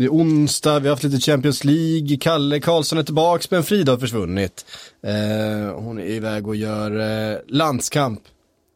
[0.00, 3.92] det är onsdag, vi har haft lite Champions League, Kalle Karlsson är tillbaks men Frida
[3.92, 4.64] har försvunnit.
[5.02, 7.00] Ehm, hon är iväg och gör
[7.32, 8.20] eh, landskamp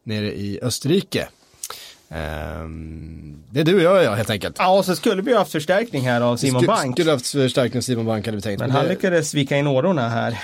[0.03, 1.27] nere i Österrike.
[2.09, 4.55] Ehm, det är du och jag, ja, helt enkelt.
[4.59, 6.95] Ja, och så skulle vi ha haft förstärkning här av Simon Skulle- Bank.
[6.95, 8.59] Skulle haft förstärkning av Simon Bank hade vi tänkt.
[8.59, 10.39] Men Men han det- lyckades vika in årorna här.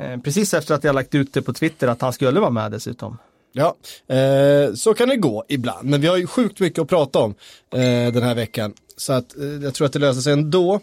[0.00, 2.70] Eh, precis efter att jag lagt ut det på Twitter att han skulle vara med
[2.70, 3.18] dessutom.
[3.56, 3.76] Ja,
[4.16, 5.88] eh, så kan det gå ibland.
[5.88, 7.34] Men vi har ju sjukt mycket att prata om
[7.74, 8.74] eh, den här veckan.
[8.96, 10.80] Så att eh, jag tror att det löser sig ändå.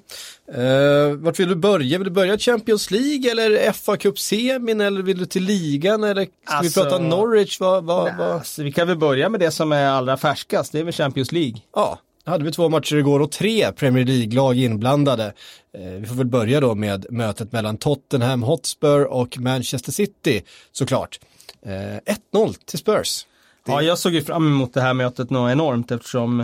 [0.54, 1.98] Eh, vart vill du börja?
[1.98, 6.32] Vill du börja Champions League eller FA Cup-semin eller vill du till ligan eller ska
[6.56, 7.60] Alltså- vi prata Norwich?
[7.60, 8.32] Vad, vad, Nej, vad?
[8.32, 11.32] alltså, vi kan väl börja med det som är allra färskast, det är väl Champions
[11.32, 11.58] League.
[11.76, 15.34] Ja, hade vi två matcher igår och tre Premier League-lag inblandade.
[15.78, 21.20] Eh, vi får väl börja då med mötet mellan Tottenham Hotspur och Manchester City såklart.
[21.66, 23.28] Eh, 1-0 till Spurs.
[23.66, 26.40] Ja, jag såg ju fram emot det här mötet något enormt eftersom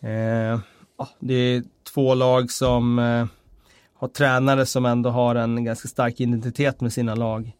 [0.00, 0.60] eh,
[0.98, 3.26] ja, det är två lag som eh,
[3.98, 7.52] har tränare som ändå har en ganska stark identitet med sina lag.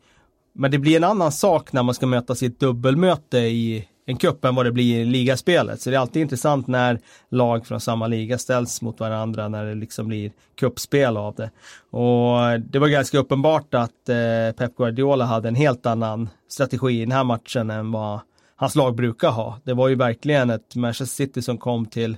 [0.53, 4.17] Men det blir en annan sak när man ska mötas i ett dubbelmöte i en
[4.17, 5.81] cup än vad det blir i ligaspelet.
[5.81, 9.75] Så det är alltid intressant när lag från samma liga ställs mot varandra när det
[9.75, 11.51] liksom blir kuppspel av det.
[11.91, 17.01] Och det var ganska uppenbart att eh, Pep Guardiola hade en helt annan strategi i
[17.01, 18.21] den här matchen än vad
[18.57, 19.61] hans lag brukar ha.
[19.65, 22.17] Det var ju verkligen ett Manchester City som kom till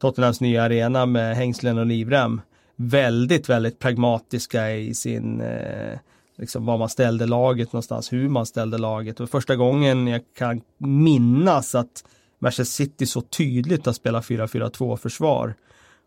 [0.00, 2.40] Tottenhams nya arena med hängslen och livrem.
[2.76, 5.98] Väldigt, väldigt pragmatiska i sin, eh,
[6.38, 9.20] liksom var man ställde laget någonstans, hur man ställde laget.
[9.20, 12.04] Och första gången jag kan minnas att
[12.38, 15.54] Manchester City så tydligt har spelat 4-4-2 försvar.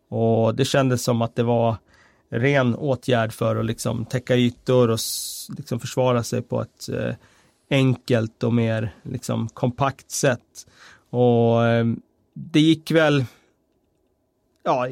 [0.09, 1.76] Och det kändes som att det var
[2.30, 5.00] ren åtgärd för att liksom täcka ytor och
[5.58, 7.16] liksom försvara sig på ett eh,
[7.70, 10.68] enkelt och mer liksom kompakt sätt.
[11.09, 11.86] Och eh,
[12.34, 13.25] det gick väl,
[14.64, 14.88] ja,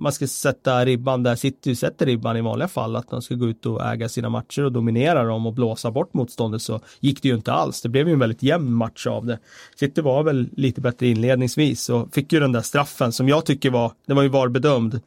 [0.00, 3.46] man ska sätta ribban där City sätter ribban i vanliga fall, att de ska gå
[3.46, 7.28] ut och äga sina matcher och dominera dem och blåsa bort motståndet så gick det
[7.28, 7.82] ju inte alls.
[7.82, 9.38] Det blev ju en väldigt jämn match av det.
[9.76, 13.70] City var väl lite bättre inledningsvis och fick ju den där straffen som jag tycker
[13.70, 15.00] var, den var ju VAR-bedömd.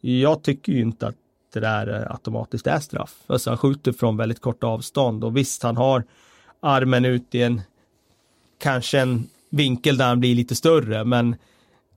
[0.00, 1.16] Jag tycker ju inte att
[1.52, 3.14] det där eh, automatiskt är straff.
[3.26, 6.04] Alltså han skjuter från väldigt kort avstånd och visst han har
[6.60, 7.60] armen ut i en
[8.58, 11.36] kanske en vinkel där han blir lite större men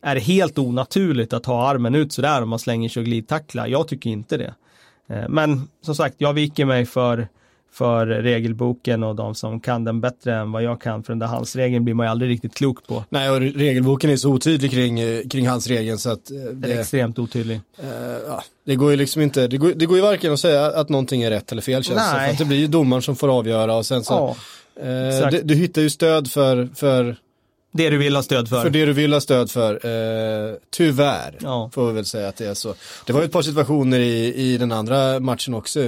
[0.04, 3.68] är det helt onaturligt att ha armen ut sådär om man slänger sig och glidtacklar?
[3.68, 4.54] Jag tycker inte det.
[5.10, 7.28] Eh, Men som sagt, jag viker mig för,
[7.74, 11.04] för regelboken och de som kan den bättre än vad jag kan.
[11.04, 13.04] För den där handsregeln blir man ju aldrig riktigt klok på.
[13.10, 16.54] Nej, och regelboken är så otydlig kring, eh, kring hans regeln så att eh, är
[16.54, 17.62] det, extremt otydlig.
[17.78, 17.90] eh,
[18.28, 20.90] ja, det går ju liksom inte, det går, det går ju varken att säga att
[20.90, 22.26] någonting är rätt eller fel känns det Nej.
[22.26, 24.36] för att det blir ju domaren som får avgöra och sen så,
[24.76, 27.16] Ja, eh, du, du hittar ju stöd för, för,
[27.74, 28.62] det du vill ha stöd för.
[28.62, 31.38] för det du vill ha stöd för, eh, tyvärr.
[31.42, 31.70] Ja.
[31.74, 32.76] Får vi väl säga att det är så.
[33.06, 35.80] Det var ju ett par situationer i, i den andra matchen också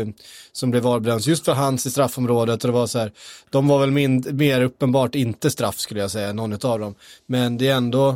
[0.51, 3.11] som blev avbränns just för hans i straffområdet och det var så här,
[3.49, 6.95] de var väl min, mer uppenbart inte straff skulle jag säga, någon av dem.
[7.25, 8.09] Men det är ändå,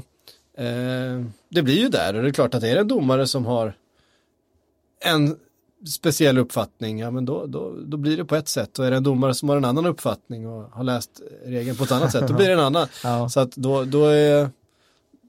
[0.58, 3.46] eh, det blir ju där och det är klart att det är en domare som
[3.46, 3.74] har
[5.06, 5.36] en
[5.88, 8.98] speciell uppfattning, ja men då, då, då blir det på ett sätt och är det
[8.98, 12.28] en domare som har en annan uppfattning och har läst regeln på ett annat sätt,
[12.28, 12.88] då blir det en annan.
[13.04, 13.30] Ja.
[13.30, 14.50] Så att då, då är,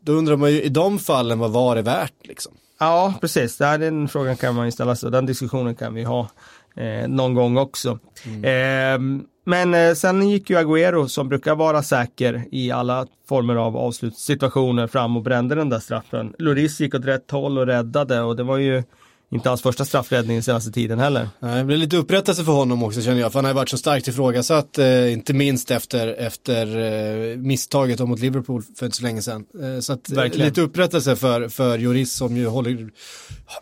[0.03, 2.53] då undrar man ju i de fallen vad VAR är värt liksom.
[2.79, 3.57] Ja, precis.
[3.57, 6.29] Den frågan kan man ju ställa sig och den diskussionen kan vi ha
[6.77, 7.99] eh, någon gång också.
[8.43, 8.99] Eh,
[9.45, 14.87] men eh, sen gick ju Agüero som brukar vara säker i alla former av avslutssituationer
[14.87, 16.35] fram och brände den där straffen.
[16.39, 18.83] Lloris gick åt rätt håll och räddade och det var ju
[19.33, 21.29] inte hans första straffräddning den senaste tiden heller.
[21.41, 23.69] Nej, det blir lite upprättelse för honom också känner jag, för han har ju varit
[23.69, 29.03] så starkt ifrågasatt, eh, inte minst efter, efter eh, misstaget mot Liverpool för inte så
[29.03, 29.45] länge sedan.
[29.63, 30.49] Eh, så att, Verkligen.
[30.49, 32.91] lite upprättelse för, för Joris som ju håller,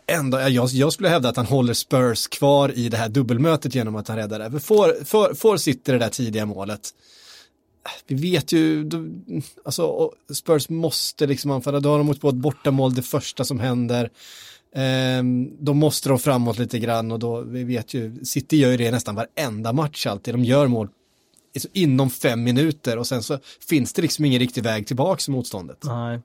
[0.07, 3.95] ändå, jag, jag skulle hävda att han håller Spurs kvar i det här dubbelmötet genom
[3.95, 4.51] att han räddar det.
[4.51, 6.89] För får, får, får sitter det där tidiga målet,
[8.07, 8.89] vi vet ju,
[9.65, 13.59] alltså Spurs måste liksom anfalla, då har de åkt på ett bortamål det första som
[13.59, 14.09] händer.
[14.75, 18.77] Ehm, då måste de framåt lite grann och då, vi vet ju, City gör ju
[18.77, 20.89] det nästan varenda match alltid, de gör mål
[21.73, 23.39] inom fem minuter och sen så
[23.69, 25.83] finns det liksom ingen riktig väg tillbaka i motståndet.
[25.83, 26.19] Nej.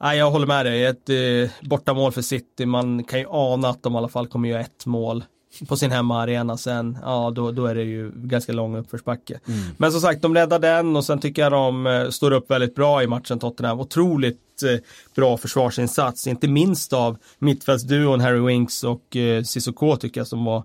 [0.00, 0.84] Nej, jag håller med dig.
[0.84, 2.66] Ett eh, bortamål för City.
[2.66, 5.24] Man kan ju ana att de i alla fall kommer göra ett mål
[5.68, 9.40] på sin hemmaarena sen, ja då, då är det ju ganska lång uppförsbacke.
[9.48, 9.60] Mm.
[9.76, 12.74] Men som sagt, de räddar den och sen tycker jag de eh, står upp väldigt
[12.74, 13.80] bra i matchen Tottenham.
[13.80, 14.80] Otroligt eh,
[15.14, 20.62] bra försvarsinsats, inte minst av mittfältsduon Harry Winks och eh, Cissoko tycker jag som var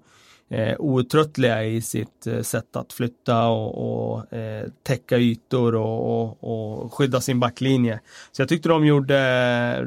[0.52, 6.84] eh, outtröttliga i sitt eh, sätt att flytta och, och eh, täcka ytor och, och,
[6.84, 8.00] och, skydda sin backlinje.
[8.32, 9.16] Så jag tyckte de gjorde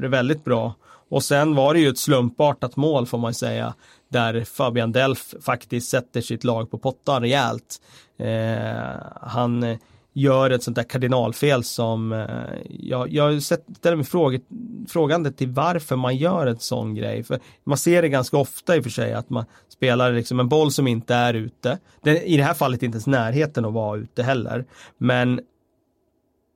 [0.00, 0.74] det väldigt bra.
[1.08, 3.74] Och sen var det ju ett slumpartat mål får man säga
[4.14, 7.80] där Fabian Delf faktiskt sätter sitt lag på pottan rejält.
[8.18, 9.78] Eh, han
[10.12, 12.28] gör ett sånt där kardinalfel som eh,
[12.68, 14.40] jag, jag ställer mig fråg,
[14.88, 17.24] frågande till varför man gör en sån grej.
[17.24, 20.48] För man ser det ganska ofta i och för sig att man spelar liksom en
[20.48, 21.78] boll som inte är ute.
[22.02, 24.64] Den, I det här fallet inte ens närheten att vara ute heller.
[24.98, 25.40] Men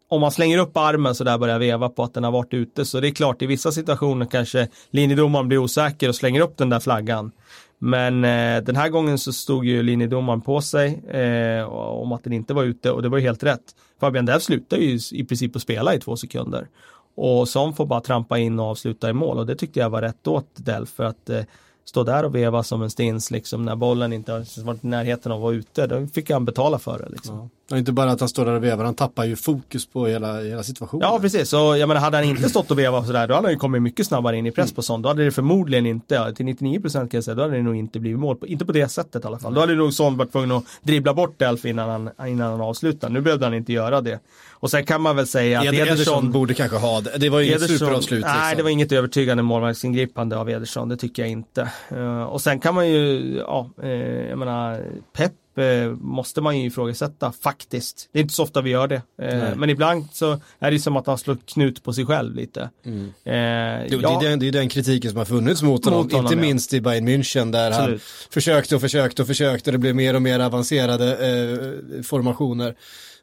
[0.09, 2.85] om man slänger upp armen så där börjar veva på att den har varit ute
[2.85, 6.69] så det är klart i vissa situationer kanske linjedomaren blir osäker och slänger upp den
[6.69, 7.33] där flaggan.
[7.79, 12.33] Men eh, den här gången så stod ju linjedomaren på sig eh, om att den
[12.33, 13.63] inte var ute och det var ju helt rätt.
[14.01, 16.69] Fabian Dev slutar ju i princip att spela i två sekunder.
[17.17, 20.03] Och som får bara trampa in och avsluta i mål och det tyckte jag var
[20.03, 21.43] rätt åt Delf för att eh,
[21.89, 25.33] stå där och veva som en stins liksom när bollen inte har varit i närheten
[25.33, 25.87] av att vara ute.
[25.87, 27.37] Då fick han betala för det liksom.
[27.37, 27.49] Ja.
[27.71, 30.41] Och inte bara att han står där och vevar, han tappar ju fokus på hela,
[30.41, 31.09] hela situationen.
[31.11, 31.49] Ja, precis.
[31.49, 33.83] Så jag menar, hade han inte stått och vevat sådär, då hade han ju kommit
[33.83, 35.03] mycket snabbare in i press på sånt.
[35.03, 38.01] Då hade det förmodligen inte, till 99% kan jag säga, då hade det nog inte
[38.01, 38.37] blivit mål.
[38.37, 39.55] På, inte på det sättet i alla fall.
[39.55, 43.09] Då hade nog Son varit tvungen att dribbla bort Elf innan han, innan han avslutar.
[43.09, 44.21] Nu behövde han inte göra det.
[44.61, 47.19] Och sen kan man väl säga att Ederson, Ederson borde kanske ha det.
[47.19, 48.21] Det var ju inget superavslut.
[48.21, 48.37] Liksom.
[48.39, 50.89] Nej, det var inget övertygande målvaktsingripande av Ederson.
[50.89, 51.69] Det tycker jag inte.
[51.93, 53.91] Uh, och sen kan man ju, ja, uh,
[54.29, 54.85] jag menar,
[55.17, 58.09] Pep Eh, måste man ju ifrågasätta faktiskt.
[58.13, 59.03] Det är inte så ofta vi gör det.
[59.23, 62.71] Eh, men ibland så är det som att han slår knut på sig själv lite.
[62.85, 63.13] Mm.
[63.25, 64.19] Eh, jo, ja.
[64.21, 66.35] det, är den, det är den kritiken som har funnits mot honom, mot honom inte
[66.35, 66.41] ja.
[66.41, 67.91] minst i Bayern München där Absolut.
[67.91, 72.75] han försökte och försökte och försökte och det blev mer och mer avancerade eh, formationer.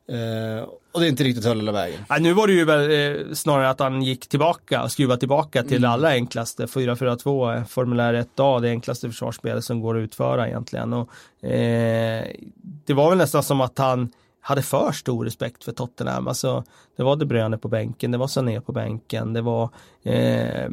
[0.07, 1.99] Eh, och det är inte riktigt höll hela vägen.
[2.09, 5.71] Ja, nu var det ju väl, eh, snarare att han gick tillbaka, skruvade tillbaka till
[5.71, 5.81] mm.
[5.81, 6.65] det allra enklaste.
[6.65, 10.93] 4-4-2, eh, formulär 1A, det enklaste försvarsspelet som går att utföra egentligen.
[10.93, 11.09] Och,
[11.45, 12.25] eh,
[12.85, 14.11] det var väl nästan som att han
[14.41, 16.27] hade för stor respekt för Tottenham.
[16.27, 16.63] Alltså,
[16.97, 19.69] det var De Bruyne på bänken, det var Sané på bänken, det var
[20.05, 20.69] eh,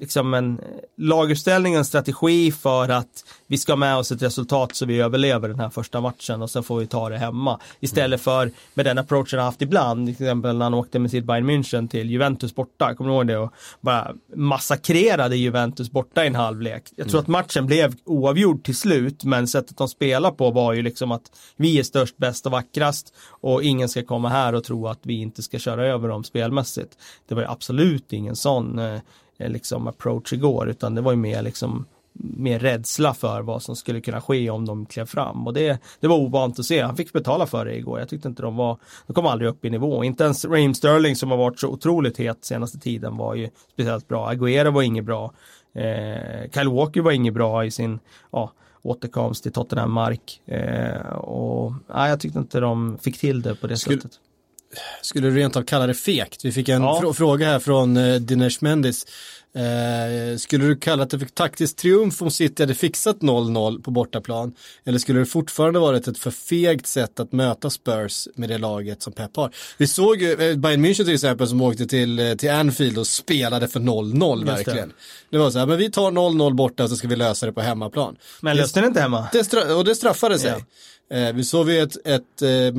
[0.00, 0.60] liksom en
[0.96, 5.60] lagerställning, en strategi för att vi ska med oss ett resultat så vi överlever den
[5.60, 7.60] här första matchen och sen får vi ta det hemma.
[7.80, 11.24] Istället för med den approachen han haft ibland, till exempel när han åkte med sitt
[11.24, 13.38] Bayern München till Juventus borta, kommer du ihåg det?
[13.38, 16.82] Och bara massakrerade Juventus borta i en halvlek.
[16.96, 17.22] Jag tror mm.
[17.22, 21.22] att matchen blev oavgjord till slut, men sättet de spelar på var ju liksom att
[21.56, 25.14] vi är störst, bäst och vackrast och ingen ska komma här och tro att vi
[25.20, 26.98] inte ska köra över dem spelmässigt.
[27.28, 31.42] Det var ju absolut ingen sån eh, liksom approach igår, utan det var ju mer
[31.42, 31.86] liksom
[32.18, 36.08] mer rädsla för vad som skulle kunna ske om de klev fram och det, det
[36.08, 36.80] var ovant att se.
[36.80, 37.98] Han fick betala för det igår.
[37.98, 40.04] Jag tyckte inte de var, de kom aldrig upp i nivå.
[40.04, 44.08] Inte ens Raheem Sterling som har varit så otroligt het senaste tiden var ju speciellt
[44.08, 44.28] bra.
[44.28, 45.32] Aguero var inget bra.
[45.74, 47.98] Eh, Kyle Walker var inget bra i sin,
[48.30, 48.52] ja,
[48.82, 50.40] återkomst till Tottenham Mark.
[50.46, 54.20] Eh, och nej, jag tyckte inte de fick till det på det skulle, sättet.
[55.02, 56.44] Skulle du rent av kalla det fekt?
[56.44, 57.00] Vi fick en ja.
[57.00, 59.06] fr fråga här från eh, Dinesh Mendis.
[59.56, 64.54] Eh, skulle du kalla det för taktisk triumf om City hade fixat 0-0 på bortaplan?
[64.84, 69.12] Eller skulle det fortfarande varit ett förfegt sätt att möta Spurs med det laget som
[69.12, 69.54] Pep har?
[69.78, 73.06] Vi såg ju eh, Bayern München till exempel som åkte till, eh, till Anfield och
[73.06, 74.88] spelade för 0-0 verkligen.
[74.88, 74.94] Det.
[75.30, 75.38] det.
[75.38, 77.60] var så här, men vi tar 0-0 borta och så ska vi lösa det på
[77.60, 78.16] hemmaplan.
[78.40, 79.28] Men löste det inte hemma?
[79.32, 80.50] Det och det straffade sig.
[80.50, 80.60] Ja.
[81.10, 82.74] Eh, vi såg ju ett, ett eh,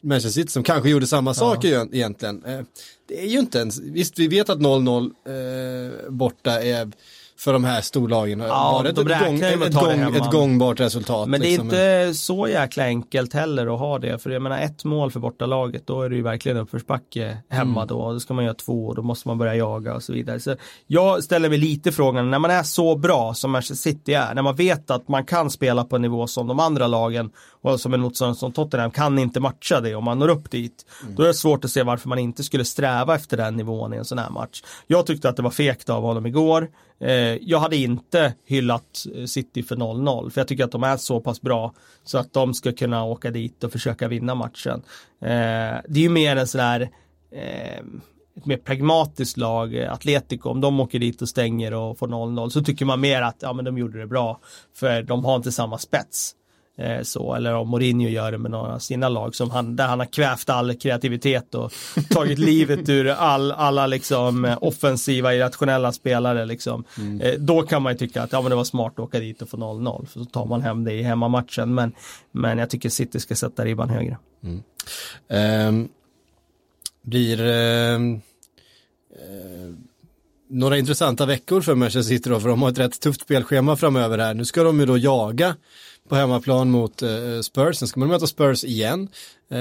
[0.00, 1.34] Manchester City som kanske gjorde samma ja.
[1.34, 2.44] sak egentligen.
[2.44, 2.60] Eh,
[3.08, 6.92] det är ju inte ens, visst vi vet att 0-0 eh, borta är
[7.38, 8.40] för de här storlagen.
[8.40, 11.28] Ja, var det ett, gång, ett, gång, ett gångbart resultat?
[11.28, 11.66] Men det är liksom.
[11.66, 14.22] inte så jäkla enkelt heller att ha det.
[14.22, 17.88] För jag menar ett mål för bortalaget, då är det ju verkligen uppförsbacke hemma mm.
[17.88, 18.12] då.
[18.12, 20.40] Då ska man göra två och då måste man börja jaga och så vidare.
[20.40, 24.34] Så jag ställer mig lite frågan, när man är så bra som Manchester City är,
[24.34, 27.30] när man vet att man kan spela på en nivå som de andra lagen
[27.62, 30.86] och som en motståndare som Tottenham kan inte matcha det om man når upp dit.
[31.02, 31.14] Mm.
[31.14, 33.96] Då är det svårt att se varför man inte skulle sträva efter den nivån i
[33.96, 34.62] en sån här match.
[34.86, 36.68] Jag tyckte att det var fegt av honom igår.
[37.00, 40.96] Eh, jag hade inte hyllat eh, City för 0-0 för jag tycker att de är
[40.96, 41.74] så pass bra
[42.04, 44.82] så att de ska kunna åka dit och försöka vinna matchen.
[45.20, 46.80] Eh, det är ju mer en sån här,
[47.32, 47.78] eh,
[48.36, 52.50] ett mer pragmatiskt lag, eh, Atletico, om de åker dit och stänger och får 0-0
[52.50, 54.40] så tycker man mer att ja, men de gjorde det bra
[54.74, 56.34] för de har inte samma spets.
[56.76, 59.86] Eh, så, eller om Mourinho gör det med några av sina lag som han, där
[59.86, 61.72] han har kvävt all kreativitet och
[62.10, 66.84] tagit livet ur all, alla liksom eh, offensiva irrationella spelare liksom.
[66.98, 67.20] Mm.
[67.20, 69.42] Eh, då kan man ju tycka att ja, men det var smart att åka dit
[69.42, 71.92] och få 0-0 för så tar man hem det i hemmamatchen men,
[72.32, 74.18] men jag tycker City ska sätta ribban högre.
[74.42, 74.62] Mm.
[75.68, 75.88] Um,
[77.02, 78.20] blir um, uh,
[80.50, 84.18] några intressanta veckor för Manchester City då, för de har ett rätt tufft spelschema framöver
[84.18, 84.34] här.
[84.34, 85.56] Nu ska de ju då jaga
[86.08, 87.76] på hemmaplan mot eh, Spurs.
[87.76, 89.08] Sen ska man möta Spurs igen
[89.50, 89.58] eh,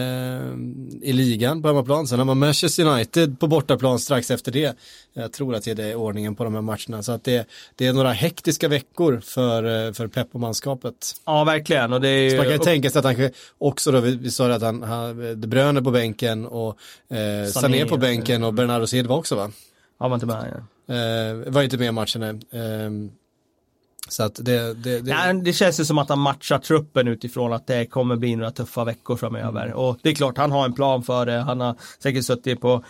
[1.01, 2.07] i ligan på hemmaplan.
[2.07, 4.77] Sen har man Manchester United på bortaplan strax efter det.
[5.13, 7.03] Jag tror att det är ordningen på de här matcherna.
[7.03, 11.15] Så att det, det är några hektiska veckor för, eh, för Pep och manskapet.
[11.25, 11.93] Ja, verkligen.
[11.93, 14.31] Och det är Så man kan ju tänka sig att han också då, vi, vi
[14.31, 16.77] sa det att han, han De Bruyne på bänken och
[17.09, 19.51] eh, Sané, Sané på bänken och Bernardo Silva också va?
[19.99, 20.63] Ja, var inte med.
[20.85, 20.93] Ja.
[20.95, 22.23] Eh, var inte med i matchen.
[22.23, 23.19] Eh,
[24.13, 25.09] så att det, det, det...
[25.09, 28.51] Ja, det känns ju som att han matchar truppen utifrån att det kommer bli några
[28.51, 29.65] tuffa veckor framöver.
[29.65, 29.77] Mm.
[29.77, 31.37] Och det är klart, han har en plan för det.
[31.37, 32.83] Han har säkert suttit på,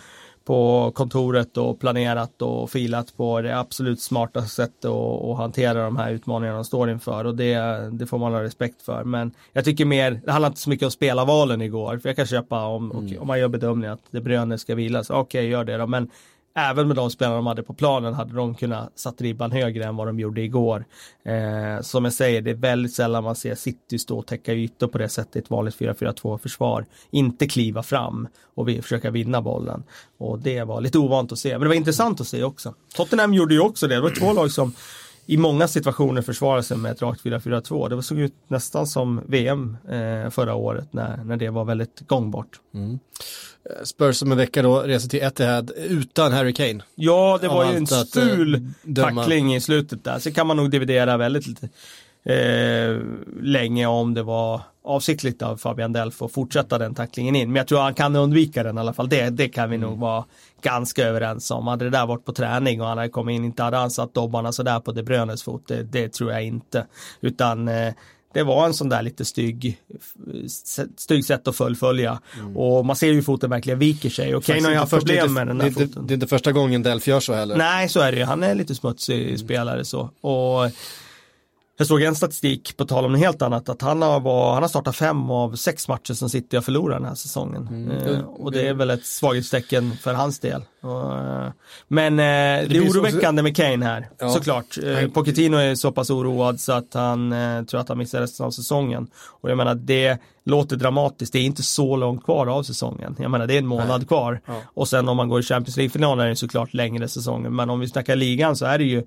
[0.44, 6.12] på kontoret och planerat och filat på det absolut smartaste sättet att hantera de här
[6.12, 7.24] utmaningarna han står inför.
[7.24, 7.56] Och det,
[7.92, 9.04] det får man ha respekt för.
[9.04, 11.98] Men jag tycker mer, det handlar inte så mycket om spelarvalen igår.
[11.98, 13.20] För jag kan köpa om, mm.
[13.20, 15.10] om man gör bedömningen att De Bruyne ska vilas.
[15.10, 15.86] Okej, okay, gör det då.
[15.86, 16.10] Men
[16.54, 19.96] även med de spelarna de hade på planen hade de kunnat satt ribban högre än
[19.96, 20.84] vad de gjorde igår.
[21.24, 24.88] Eh, som jag säger, det är väldigt sällan man ser City stå och täcka ytor
[24.88, 26.86] på det sättet, i ett vanligt 4-4-2 försvar.
[27.10, 29.82] Inte kliva fram och försöka vinna bollen.
[30.18, 32.74] Och det var lite ovant att se, men det var intressant att se också.
[32.94, 34.72] Tottenham gjorde ju också det, det var två lag som
[35.26, 37.88] i många situationer försvarade sig med ett rakt 4-4-2.
[37.88, 42.60] Det såg ut nästan som VM eh, förra året när, när det var väldigt gångbart.
[42.74, 42.98] Mm.
[43.70, 46.82] Eh, Spurs om en vecka då reser till Etihad utan Harry Kane.
[46.94, 50.18] Ja, det var ju en ful eh, tackling i slutet där.
[50.18, 51.68] Så kan man nog dividera väldigt lite,
[52.24, 52.98] eh,
[53.42, 57.48] länge om det var avsiktligt av Fabian Delf att fortsätta den tacklingen in.
[57.48, 59.08] Men jag tror han kan undvika den i alla fall.
[59.08, 59.90] Det, det kan vi mm.
[59.90, 60.24] nog vara
[60.62, 61.66] ganska överens om.
[61.66, 64.14] Hade det där varit på träning och han hade kommit in, inte hade han satt
[64.14, 65.62] dobbarna sådär på De Bruynes fot.
[65.66, 66.86] Det, det, tror jag inte.
[67.20, 67.92] Utan eh,
[68.34, 69.78] det var en sån där lite stygg,
[70.96, 72.20] stygg sätt att fullfölja.
[72.40, 72.56] Mm.
[72.56, 74.34] Och man ser ju hur foten verkligen viker sig.
[74.34, 76.06] Och Kane har ju haft problem med den här det, foten.
[76.06, 77.56] Det, är inte första gången Delf gör så heller.
[77.56, 78.24] Nej, så är det ju.
[78.24, 79.38] Han är lite smutsig mm.
[79.38, 80.10] spelare så.
[80.20, 80.70] Och
[81.76, 84.62] jag såg en statistik, på tal om något helt annat, att han har, var, han
[84.62, 87.68] har startat fem av sex matcher som City har förlorat den här säsongen.
[87.68, 87.90] Mm.
[87.90, 90.62] Eh, och det är väl ett svaghetstecken för hans del.
[90.80, 91.50] Och, eh,
[91.88, 94.28] men eh, det, det är oroväckande med Kane här, ja.
[94.28, 94.78] såklart.
[94.84, 98.46] Eh, Pochettino är så pass oroad så att han eh, tror att han missar resten
[98.46, 99.06] av säsongen.
[99.40, 103.16] Och jag menar, det låter dramatiskt, det är inte så långt kvar av säsongen.
[103.18, 104.06] Jag menar, det är en månad Nej.
[104.06, 104.40] kvar.
[104.46, 104.54] Ja.
[104.74, 107.56] Och sen om man går i Champions League-finalen är det såklart längre säsongen.
[107.56, 109.04] Men om vi snackar ligan så är det ju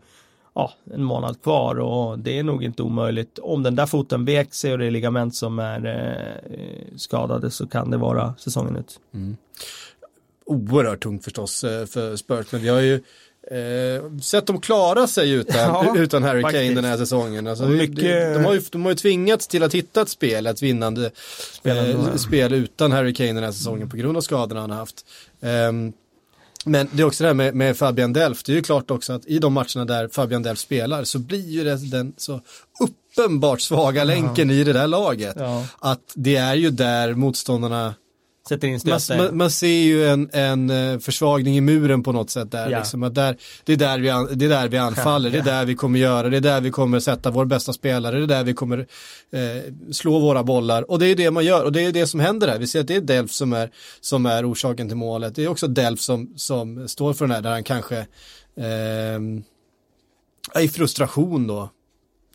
[0.57, 3.39] ja, en månad kvar och det är nog inte omöjligt.
[3.39, 7.67] Om den där foten vek sig och det är ligament som är eh, skadade så
[7.67, 8.99] kan det vara säsongen ut.
[9.13, 9.37] Mm.
[10.45, 12.93] Oerhört tungt förstås eh, för Spurs, men vi har ju
[13.51, 16.63] eh, sett dem klara sig utan, ja, utan Harry faktiskt.
[16.63, 17.47] Kane den här säsongen.
[17.47, 18.33] Alltså, mycket...
[18.33, 21.11] de, har ju, de har ju tvingats till att hitta ett spel, ett vinnande
[21.63, 25.05] eh, spel utan Harry Kane den här säsongen på grund av skadorna han har haft.
[25.39, 25.93] Um,
[26.67, 29.13] men det är också det här med, med Fabian Delf, det är ju klart också
[29.13, 32.41] att i de matcherna där Fabian Delf spelar så blir ju det den så
[32.79, 34.55] uppenbart svaga länken ja.
[34.55, 35.35] i det där laget.
[35.39, 35.65] Ja.
[35.79, 37.93] Att det är ju där motståndarna
[38.49, 42.29] sätter in man, man, man, ser ju en, en eh, försvagning i muren på något
[42.29, 42.69] sätt där.
[42.69, 42.77] Ja.
[42.77, 45.33] Liksom, att där det, är där vi, det är där vi anfaller, ja.
[45.33, 48.17] det är där vi kommer göra, det är där vi kommer sätta vår bästa spelare,
[48.17, 48.77] det är där vi kommer
[49.31, 50.91] eh, slå våra bollar.
[50.91, 52.59] Och det är det man gör och det är det som händer här.
[52.59, 55.35] Vi ser att det är Delf som är, som är orsaken till målet.
[55.35, 57.97] Det är också Delf som, som står för den här, där han kanske
[58.57, 59.19] eh,
[60.63, 61.69] i frustration då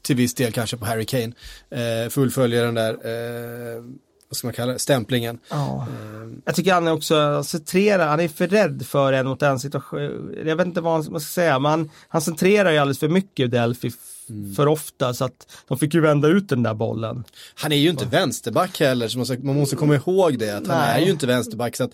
[0.03, 1.33] till viss del kanske på Harry Kane,
[1.71, 3.83] eh, fullföljer den där eh,
[4.33, 5.39] vad ska man kalla det, stämplingen.
[5.49, 5.87] Ja.
[5.91, 6.43] Mm.
[6.45, 10.35] Jag tycker han är också centrerad, han är för rädd för en mot en situation.
[10.47, 13.93] Jag vet inte vad man ska säga, men han centrerar ju alldeles för mycket Delphi
[14.29, 14.55] mm.
[14.55, 17.25] för ofta så att de fick ju vända ut den där bollen.
[17.55, 20.67] Han är ju inte vänsterback heller, så man, ska, man måste komma ihåg det, att
[20.67, 21.03] han Nej.
[21.03, 21.77] är ju inte vänsterback.
[21.77, 21.93] Så att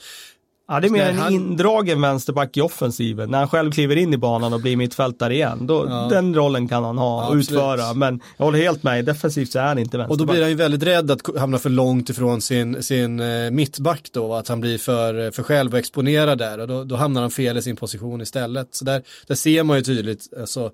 [0.70, 1.32] Ja, det är mer en han...
[1.32, 3.30] indragen vänsterback i offensiven.
[3.30, 5.66] När han själv kliver in i banan och blir mittfältare igen.
[5.66, 6.08] Då, ja.
[6.10, 7.94] Den rollen kan han ha och ja, utföra.
[7.94, 10.20] Men jag håller helt med, defensivt så är han inte vänsterback.
[10.20, 13.50] Och då blir han ju väldigt rädd att hamna för långt ifrån sin, sin eh,
[13.50, 14.34] mittback då.
[14.34, 16.58] Att han blir för, för själv exponerad där.
[16.58, 18.74] Och då, då hamnar han fel i sin position istället.
[18.74, 20.70] Så där, där ser man ju tydligt alltså,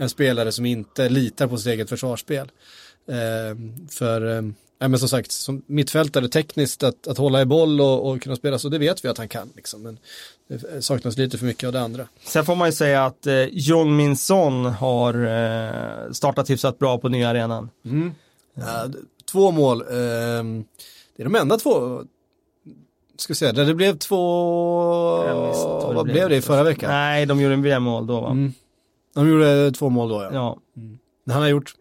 [0.00, 2.50] en spelare som inte litar på sitt eget försvarsspel.
[3.08, 3.56] Eh,
[3.90, 4.42] för eh,
[4.78, 8.36] Nej men som sagt, som mittfältare tekniskt att, att hålla i boll och, och, kunna
[8.36, 9.50] spela så, det vet vi att han kan.
[9.56, 9.82] Liksom.
[9.82, 9.98] Men
[10.48, 12.08] det saknas lite för mycket av det andra.
[12.24, 16.98] Sen får man ju säga att eh, Jong Min Son har eh, startat hyfsat bra
[16.98, 17.70] på nya arenan.
[17.84, 18.14] Mm.
[18.54, 18.86] Ja,
[19.30, 19.82] två mål.
[19.82, 20.64] Ehm,
[21.16, 22.02] det är de enda två,
[23.16, 24.16] ska vi säga, där det blev två,
[25.86, 26.28] vad vad blev.
[26.28, 26.90] det i förra veckan?
[26.90, 28.30] Nej, de gjorde en VM-mål då va?
[28.30, 28.52] Mm.
[29.14, 30.30] De gjorde två mål då ja.
[30.32, 30.58] Ja.
[31.32, 31.74] Han har gjort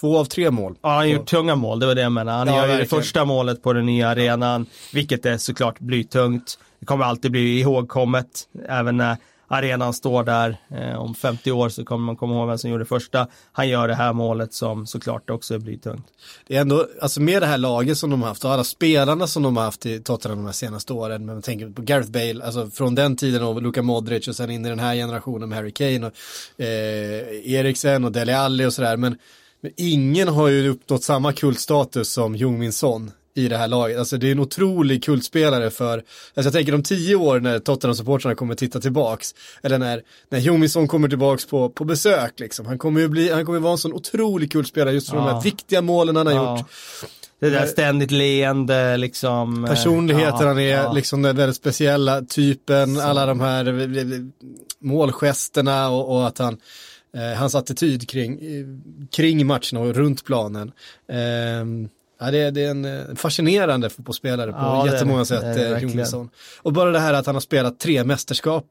[0.00, 0.74] två av tre mål.
[0.82, 2.38] Ja, han har gjort tunga mål, det var det jag menade.
[2.38, 3.02] Han Ja, gör ju det verkligen.
[3.02, 6.58] första målet på den nya arenan, vilket är såklart blytungt.
[6.80, 8.26] Det kommer alltid bli ihågkommet,
[8.68, 9.16] även när
[9.48, 10.56] arenan står där.
[10.70, 13.26] Eh, om 50 år så kommer man komma ihåg vem som gjorde det första.
[13.52, 16.06] Han gör det här målet som såklart också är blytungt.
[16.46, 19.26] Det är ändå, alltså med det här laget som de har haft och alla spelarna
[19.26, 21.26] som de har haft i Tottenham de här senaste åren.
[21.26, 24.50] Men man tänker på Gareth Bale, alltså från den tiden och Luka Modric och sen
[24.50, 26.12] in i den här generationen med Harry Kane och
[26.60, 28.96] eh, Eriksen och Dele Alli och sådär.
[28.96, 29.18] Men,
[29.66, 33.98] men ingen har ju uppnått samma kultstatus som Jung-Min Son i det här laget.
[33.98, 36.04] Alltså det är en otrolig kultspelare för, alltså
[36.44, 40.88] jag tänker de tio år när Tottenham-supportrarna kommer titta tillbaks, eller när, när Jung-Min Son
[40.88, 42.66] kommer tillbaks på, på besök liksom.
[42.66, 45.32] Han kommer ju bli, han kommer vara en sån otrolig kultspelare just för de Ja.
[45.34, 46.58] här viktiga målen han har Ja.
[46.58, 46.66] gjort.
[47.40, 49.64] Det där ständigt leende liksom.
[49.64, 50.92] eh, Personligheten ja, han är, ja.
[50.92, 53.66] liksom den väldigt speciella typen, alla de här
[53.98, 54.20] eh,
[54.80, 56.56] målgesterna och, och att han,
[57.14, 58.66] eh, hans attityd kring, eh,
[59.10, 60.72] kring matcherna och runt planen.
[61.08, 61.18] Eh,
[62.20, 65.26] ja, det, är- det är en eh, fascinerande fotbollsspelare på Ja, jättemånga det.
[65.26, 66.28] sätt, Det det eh.
[66.62, 68.64] Och bara det här att han har spelat tre mästerskap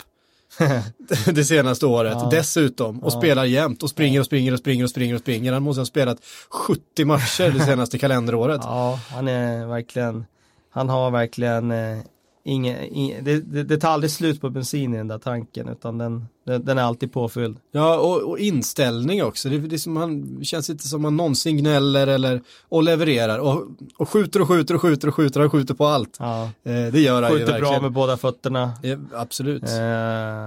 [1.26, 2.28] det senaste året Ja.
[2.32, 5.54] dessutom och spelar jämt och springer och springer och springer och springer och springer.
[5.54, 6.18] Han måste ha spelat
[6.50, 8.62] 70 matcher det senaste kalenderåret.
[8.64, 10.26] Ja, han är verkligen,
[10.70, 11.98] han har verkligen eh,
[12.44, 15.98] inge, ing- det, det, det tar aldrig slut på bensin i den där tanken utan
[15.98, 17.58] den, den, den är alltid påfylld.
[17.72, 19.50] Ja, och, och inställning också.
[19.50, 23.40] Det, det som han, känns inte som han någonsin gnäller eller, och levererar.
[23.40, 23.64] Och,
[23.98, 25.40] och skjuter och skjuter och skjuter och skjuter.
[25.40, 26.16] Han skjuter på allt.
[26.20, 27.74] Ja, Eh, det gör han ju skjuter verkligen.
[27.74, 28.72] bra med båda fötterna.
[28.84, 29.64] Ja, absolut.
[29.64, 29.70] Eh,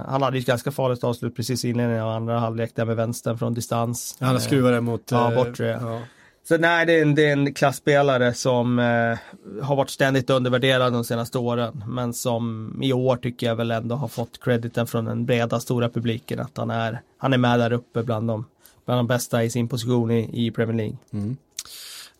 [0.07, 3.37] han hade ett ganska farligt avslut precis i inledningen av andra halvlek där med vänstern
[3.37, 4.17] från distans.
[4.19, 5.01] han Eh, skruvat det mot...
[5.11, 5.99] ja, eh, bortre, ja.
[6.49, 9.17] Så nej, det är en, det är en klassspelare som eh,
[9.63, 11.83] har varit ständigt undervärderad de senaste åren.
[11.87, 15.89] Men som i år tycker jag väl ändå har fått crediten från den breda stora
[15.89, 16.39] publiken.
[16.39, 18.45] Att han är, han är med där uppe bland de,
[18.85, 20.97] bland de bästa i sin position i, i Premier League.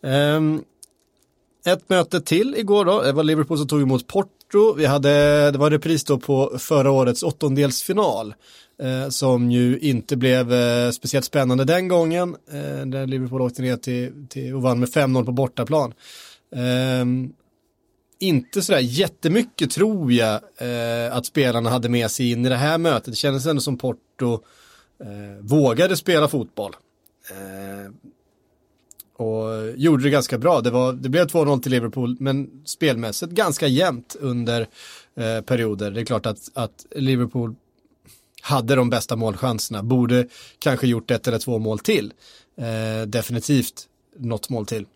[0.02, 0.64] Ehm,
[1.66, 4.74] ett möte till igår då, det var Liverpool som tog emot Porto.
[4.76, 5.10] Vi hade,
[5.50, 8.34] det var repris då på förra årets åttondelsfinal.
[8.82, 12.36] Eh, som ju inte blev eh, speciellt spännande den gången.
[12.52, 15.94] Eh, där Liverpool åkte ner till, till och vann med 5-0 på bortaplan.
[16.56, 17.32] Ehm,
[18.18, 22.78] inte sådär jättemycket tror jag eh, att spelarna hade med sig in i det här
[22.78, 23.04] mötet.
[23.04, 24.32] Det kändes ändå som Porto
[25.00, 26.76] eh, vågade spela fotboll.
[27.30, 27.94] Ehm,
[29.20, 30.60] och gjorde det ganska bra.
[30.60, 34.60] Det, var, det blev 2-0 till Liverpool, men spelmässigt ganska jämnt under
[35.16, 35.90] eh, perioder.
[35.90, 37.54] Det är klart att, att Liverpool
[38.42, 40.26] hade de bästa målchanserna, borde
[40.58, 42.12] kanske gjort ett eller två mål till.
[42.56, 44.86] Eh, definitivt något mål till.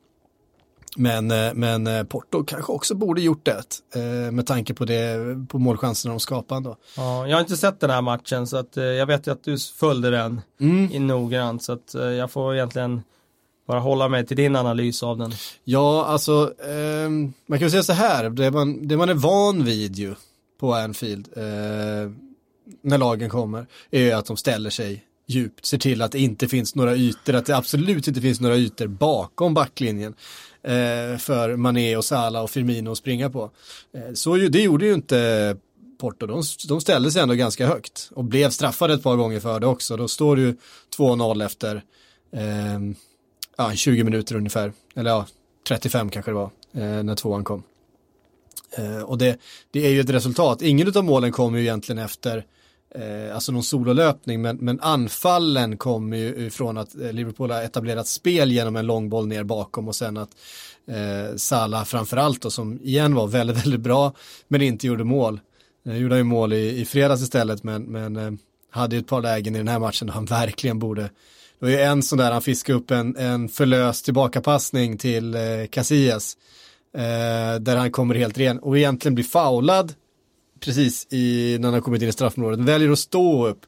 [0.97, 5.19] Men, eh, men eh, Porto kanske också borde gjort det, eh, med tanke på, det,
[5.49, 6.77] på målchanserna de skapade ändå.
[6.97, 9.59] Ja, jag har inte sett den här matchen så att jag vet ju att du
[9.59, 11.07] följde den Mm.
[11.07, 11.63] noggrant.
[11.63, 13.03] Så att jag får egentligen
[13.66, 15.33] bara hålla mig till din analys av den.
[15.64, 17.11] Ja, alltså, eh,
[17.46, 20.14] man kan säga så här, det man, det man är van vid ju
[20.61, 22.11] på Anfield, eh,
[22.83, 26.48] när lagen kommer, är ju att de ställer sig djupt, ser till att det inte
[26.48, 30.14] finns några ytor, att det absolut inte finns några ytor bakom backlinjen
[30.62, 33.50] eh, för Mané och Salah och Firmino att springa på.
[33.94, 35.57] Eh, så ju, det gjorde ju inte
[35.98, 39.61] Porto, de, de ställde sig ändå ganska högt och blev straffade ett par gånger för
[39.61, 39.96] det också.
[39.96, 40.57] Då står det ju
[40.96, 41.83] 2-0 efter
[42.33, 42.94] ehm,
[43.57, 45.27] ja, 20 minuter ungefär, eller ja,
[45.69, 47.62] 35 kanske det var, eh, när tvåan kom.
[48.79, 49.38] Eh, och det,
[49.71, 52.45] det är ju ett resultat, ingen av målen kommer ju egentligen efter
[52.95, 58.07] eh, alltså någon sololöpning, men, men anfallen kommer ju ifrån att eh, Liverpool har etablerat
[58.07, 60.31] spel genom en långboll ner bakom och sen att
[60.87, 64.12] eh, Salah framförallt då, som igen var väldigt, väldigt bra,
[64.49, 65.40] men inte gjorde mål.
[65.87, 68.33] Eh, gjorde han ju mål i, i fredags istället, men, men eh,
[68.71, 71.11] hade ju ett par lägen i den här matchen där han verkligen borde
[71.59, 75.40] det var ju en sån där, han fiskade upp en, en förlöst tillbakapassning till eh,
[75.71, 76.37] Casillas.
[76.97, 79.95] Eh, där han kommer helt ren och egentligen blir foulad
[80.61, 82.61] precis i, när han har kommit in i straffområdet.
[82.61, 83.61] Väljer att stå upp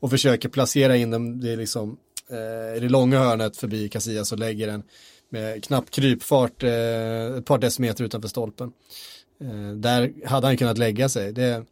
[0.00, 1.96] och försöker placera in den det liksom,
[2.30, 4.82] eh, i det långa hörnet förbi Casillas och lägger den
[5.28, 8.72] med knapp krypfart eh, ett par decimeter utanför stolpen.
[9.40, 11.32] Eh, där hade han kunnat lägga sig.
[11.32, 11.64] Det,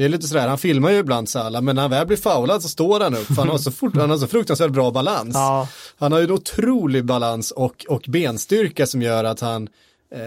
[0.00, 2.62] det är lite sådär, han filmar ju ibland Salah, men när han väl blir foulad
[2.62, 5.34] så står han upp, för han har så, fort, han har så fruktansvärt bra balans.
[5.34, 5.68] Ja.
[5.98, 9.68] Han har ju en otrolig balans och, och benstyrka som gör att han,
[10.10, 10.20] eh,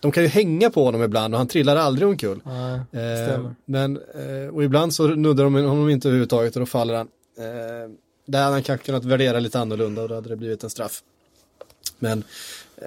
[0.00, 2.40] de kan ju hänga på honom ibland och han trillar aldrig omkull.
[2.44, 6.94] Nej, Eh, men, eh, och ibland så nuddar de honom inte överhuvudtaget och då faller
[6.94, 7.08] han.
[7.38, 7.90] Eh,
[8.26, 11.02] där hade han kanske kunnat värdera lite annorlunda och då hade det blivit en straff.
[11.98, 12.24] Men
[12.76, 12.86] eh,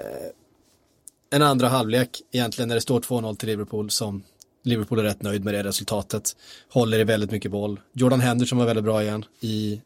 [1.30, 4.22] en andra halvlek egentligen när det står 2-0 till Liverpool som
[4.62, 6.36] Liverpool är rätt nöjd med det resultatet.
[6.68, 7.80] Håller i väldigt mycket boll.
[7.92, 9.80] Jordan Henderson var väldigt bra igen i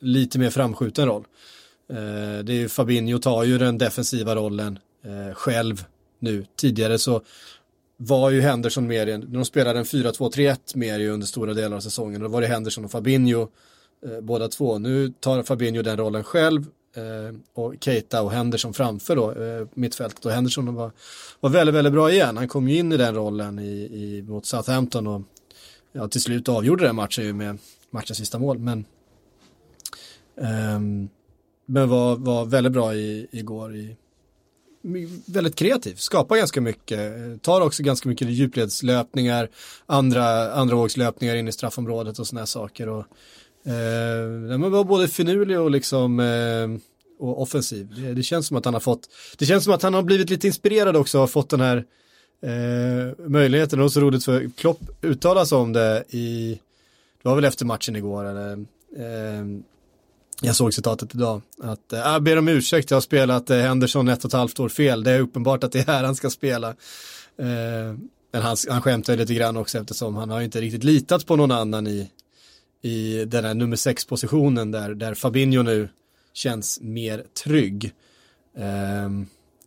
[0.00, 1.24] lite mer framskjuten roll.
[1.90, 5.84] Eh, det är ju Fabinho tar ju den defensiva rollen eh, själv
[6.18, 6.46] nu.
[6.56, 7.20] Tidigare så
[7.96, 11.80] var ju Henderson mer, när de spelade en 4-2-3-1 mer ju under stora delar av
[11.80, 12.20] säsongen.
[12.20, 13.48] Då var det Henderson och Fabinho
[14.06, 14.78] eh, båda två.
[14.78, 20.26] Nu tar Fabinho den rollen själv Eh, och Keita och Henderson framför då eh, mittfältet.
[20.26, 20.90] Och Henderson var,
[21.40, 22.36] var väldigt, väldigt bra igen.
[22.36, 25.22] Han kom ju in i den rollen i, i, mot Southampton och
[25.92, 27.58] ja, till slut avgjorde den matchen ju med
[27.90, 28.58] matchens sista mål.
[28.58, 28.84] Men,
[30.40, 31.08] ehm,
[31.66, 33.96] men var, var väldigt bra i, igår i,
[35.26, 39.48] väldigt kreativ, skapar ganska mycket, tar också ganska mycket djupledslöpningar,
[39.86, 42.88] andra, andra vågslöpningar in i straffområdet och sådana saker.
[42.88, 43.04] Och,
[43.64, 46.82] eh, men var både finurlig och liksom eh,
[47.18, 47.94] och offensiv.
[47.96, 50.30] Det, det känns som att han har fått, det känns som att han har blivit
[50.30, 51.84] lite inspirerad också och fått den här
[52.42, 53.78] eh, möjligheten.
[53.78, 56.58] Det var så roligt för Klopp uttalas om det i,
[57.22, 58.52] det var väl efter matchen igår eller
[58.96, 59.44] eh,
[60.44, 64.08] jag såg citatet idag, att eh, jag ber om ursäkt, jag har spelat eh, Henderson
[64.08, 66.30] ett och ett halvt år fel, det är uppenbart att det är här han ska
[66.30, 66.68] spela.
[67.38, 67.96] Eh,
[68.32, 71.50] men han, han skämtar lite grann också eftersom han har inte riktigt litat på någon
[71.50, 72.10] annan i,
[72.82, 75.88] i den här nummer sex positionen där, där Fabinho nu
[76.32, 77.84] känns mer trygg.
[78.56, 79.10] Eh,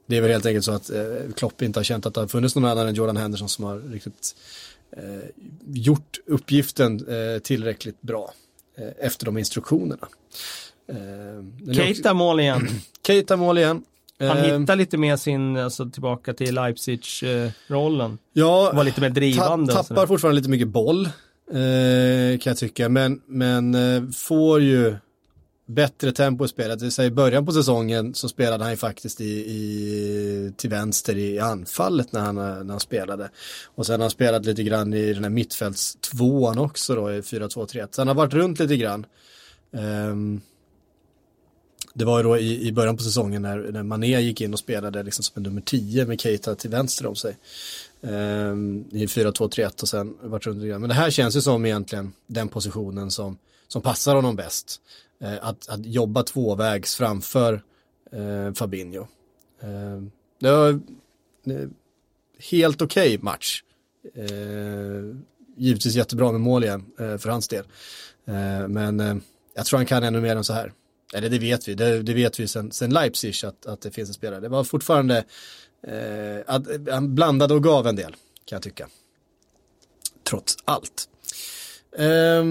[0.08, 1.04] det är väl helt enkelt så att eh,
[1.36, 3.78] Klopp inte har känt att det har funnits någon annan än Jordan Henderson som har
[3.80, 4.36] riktigt
[4.98, 5.04] eh,
[5.66, 8.34] gjort uppgiften eh, tillräckligt bra
[8.78, 10.08] eh, efter de instruktionerna.
[10.90, 12.68] Eh, är också- Keita mål igen.
[13.08, 13.84] Keita mål igen.
[14.20, 18.18] Han Eh, hittar lite mer sin, alltså tillbaka till Leipzig-rollen.
[18.34, 19.74] ja, Var lite mer drivande.
[19.74, 21.12] ta, tappar fortfarande lite mycket boll, eh,
[21.52, 24.96] Eh, kan jag tycka, men, men eh, får ju
[25.68, 26.80] bättre tempo i spelet.
[26.80, 30.70] Det vill säga i början på säsongen så spelade han ju faktiskt i, i, till
[30.70, 33.30] vänster i anfallet när han, när han spelade.
[33.76, 37.88] Och sen har han spelat lite grann i den här mittfältstvåan också då i 4-2-3-1.
[37.92, 39.06] Så han har varit runt lite grann.
[39.72, 40.42] Um,
[41.94, 44.60] det var ju då i, i början på säsongen när, när Mané gick in och
[44.60, 47.38] spelade liksom som en nummer 10 med Keita till vänster om sig.
[48.08, 50.82] Ehm, I 4-2-3-1 och sen vart runt lite grann.
[50.82, 53.38] Men det här känns ju som egentligen den positionen som,
[53.68, 54.82] som passar honom bäst.
[55.22, 57.64] Eh, att, att jobba tvåvägs framför
[58.12, 59.08] eh, Fabinho.
[59.62, 60.80] Ehm, det var
[62.52, 63.64] helt okej match.
[64.16, 65.18] Eh,
[65.58, 67.66] givetvis jättebra med mål igen eh, för hans del.
[68.26, 69.16] Eh, men eh,
[69.56, 70.74] jag tror han kan ännu mer än så här.
[71.14, 74.10] Eller det vet vi, det, det vet vi sen, sen Leipzig att, att det finns
[74.10, 74.40] en spelare.
[74.40, 75.18] Det var fortfarande,
[75.88, 78.12] eh, att, han blandade och gav en del,
[78.46, 78.88] kan jag tycka.
[80.24, 81.10] Trots allt.
[81.98, 82.46] Eh,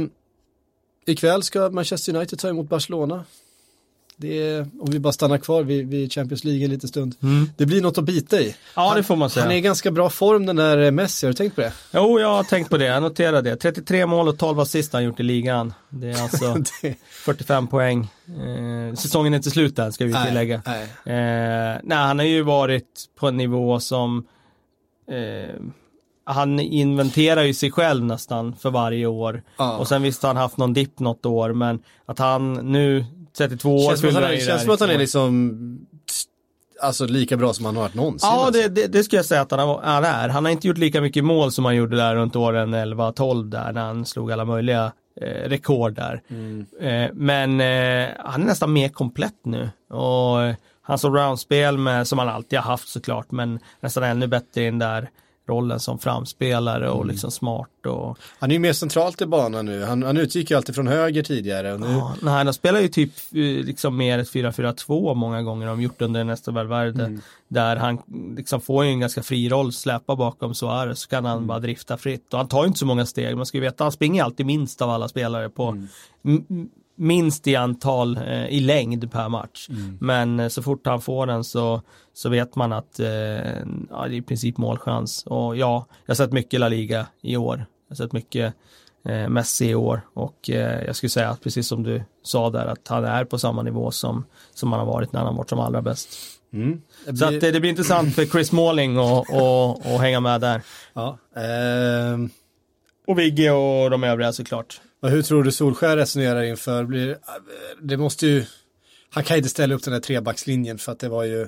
[1.06, 3.24] ikväll ska Manchester United ta emot Barcelona.
[4.22, 7.14] Är, om vi bara stannar kvar vid, vid Champions League en liten stund.
[7.56, 8.56] Det blir något att bita i.
[8.76, 9.44] Ja, det får man säga.
[9.44, 11.72] Han är i ganska bra form den där Messi, har du tänkt på det?
[11.92, 12.84] Jo, jag har tänkt på det.
[12.84, 13.56] Jag noterar det.
[13.56, 15.74] 33 mål och 12 assist har han gjort i ligan.
[15.90, 18.08] Det är alltså Det- 45 poäng.
[18.28, 20.62] Eh, säsongen är inte slut än, ska vi tillägga.
[20.66, 20.82] nej.
[20.82, 24.24] Eh, nej, han har ju varit på en nivå som
[25.10, 25.54] eh,
[26.26, 29.42] han inventerar ju sig själv nästan för varje år.
[29.58, 29.76] Ja.
[29.78, 33.04] Och sen visst har han haft någon dipp något år, men att han nu
[33.38, 34.98] 32 år Känns som att han är, känns som att han är år.
[34.98, 35.86] liksom
[36.80, 38.28] Alltså lika bra som han har varit någonsin.
[38.32, 38.62] Ja, alltså.
[38.62, 40.28] det, det, det skulle jag säga att han, han är.
[40.28, 43.72] Han har inte gjort lika mycket mål som han gjorde där runt åren 11-12 där
[43.72, 46.22] när han slog alla möjliga eh, rekord där.
[46.30, 46.66] Mm.
[46.80, 49.70] Eh, men eh, han är nästan mer komplett nu.
[49.90, 54.62] Och eh, hans allround-spel med, som han alltid har haft såklart, men nästan ännu bättre
[54.62, 55.08] i den där
[55.48, 57.08] rollen som framspelare och Mm.
[57.08, 59.82] liksom smart och Han är ju mer centralt i banan nu.
[59.84, 61.78] Han, han utgick ju alltid från höger tidigare.
[61.78, 65.82] Nu, Ja, nej, de spelar ju typ eh, liksom mer ett 4-4-2 många gånger, de
[65.82, 67.04] gjort under nästa Valverde.
[67.04, 67.20] Mm.
[67.48, 67.98] Där han
[68.36, 71.46] liksom får ju en ganska fri roll, släppa bakom Suarez, så kan han Mm.
[71.46, 72.32] bara drifta fritt.
[72.32, 74.46] Och han tar ju inte så många steg, man ska ju veta, han springer alltid
[74.46, 75.68] minst av alla spelare på
[76.24, 76.68] Mm.
[76.96, 79.68] Minst i antal eh, i längd per match.
[79.68, 79.98] Mm.
[80.00, 84.14] Men eh, så fort han får den så, så vet man att eh, ja, det
[84.14, 85.22] är i princip målchans.
[85.26, 87.66] Och ja, jag har sett mycket La Liga i år.
[87.88, 88.54] Jag har sett mycket
[89.08, 92.66] eh, Messi i år och eh, jag skulle säga att precis som du sa där
[92.66, 95.48] att han är på samma nivå som, som han har varit när han har varit
[95.50, 96.08] som allra bäst.
[96.52, 98.52] mm, det Så blir- att eh, det blir intressant för Chris
[99.28, 100.62] och, och hänga med där.
[100.94, 102.30] ja, ehm,
[103.06, 104.80] Och Vigge och de övriga såklart.
[105.04, 106.84] Och hur tror du Solskär resonerar inför?
[106.84, 107.18] Blir,
[107.82, 108.44] det måste ju,
[109.10, 111.42] han kan inte ställa upp den här trebackslinjen för att det var ju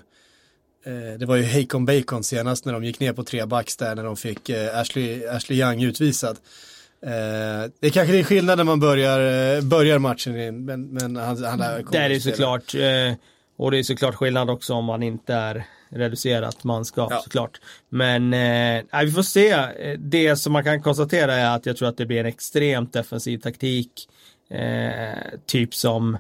[0.85, 4.05] eh, det var ju Hakon Bacon senast när de gick ner på trebacks där när
[4.05, 6.37] de fick eh, Ashley, Ashley Young utvisad.
[7.03, 7.11] Eh,
[7.81, 11.59] det är kanske är skillnad när man börjar, eh, börjar matchen, men, men han, han
[11.59, 12.37] lär Det är det spela.
[12.37, 12.75] såklart.
[12.75, 13.15] Eh,
[13.57, 17.21] Och det är såklart skillnad också om man inte är reducerat manskap Ja.
[17.25, 17.61] såklart.
[17.89, 19.57] Men eh, vi får se.
[19.99, 23.39] Det som man kan konstatera är att jag tror att det blir en extremt defensiv
[23.39, 24.09] taktik.
[24.51, 26.19] Eh, typ som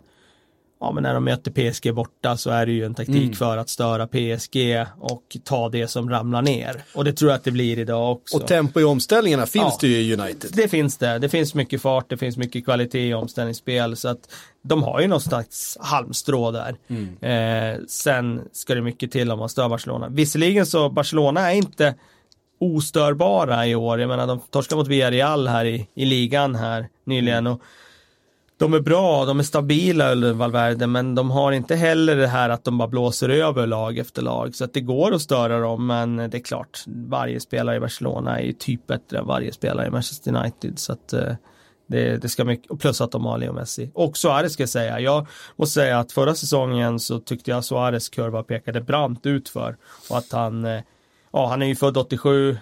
[0.81, 3.33] Ja men när de möter PSG borta så är det ju en taktik Mm.
[3.33, 6.85] för att störa PSG och ta det som ramlar ner.
[6.95, 8.37] Och det tror jag att det blir idag också.
[8.37, 9.79] Och tempo i omställningarna finns Ja.
[9.81, 10.51] det ju i United.
[10.55, 11.19] Det finns det.
[11.19, 13.97] Det finns mycket fart, det finns mycket kvalitet i omställningsspel.
[13.97, 16.77] Så att de har ju något slags halmstrå där.
[17.21, 20.09] Eh, sen ska det mycket till om man stör Barcelona.
[20.09, 21.95] Visserligen så Barcelona är inte
[22.61, 24.01] ostörbara i år.
[24.01, 27.47] Jag menar de torskar mot Villarreal här i, i ligan här nyligen.
[27.47, 27.61] Och
[28.59, 32.49] de är bra, de är stabila under Valverde, men de har inte heller det här
[32.49, 34.55] att de bara blåser över lag efter lag.
[34.55, 38.40] Så att det går att störa dem, men det är klart, varje spelare i Barcelona
[38.40, 40.79] är ju typ bättre än varje spelare i Manchester United.
[40.79, 41.33] Så att eh,
[41.87, 43.90] det, det ska mycket, och plus att de har Leo Messi.
[43.95, 48.09] Och Suarez ska jag säga, jag måste säga att förra säsongen så tyckte jag Suarez
[48.09, 49.77] kurva pekade brant ut för
[50.11, 50.81] och att han eh,
[51.37, 52.57] Ja, han är ju född 87 eh,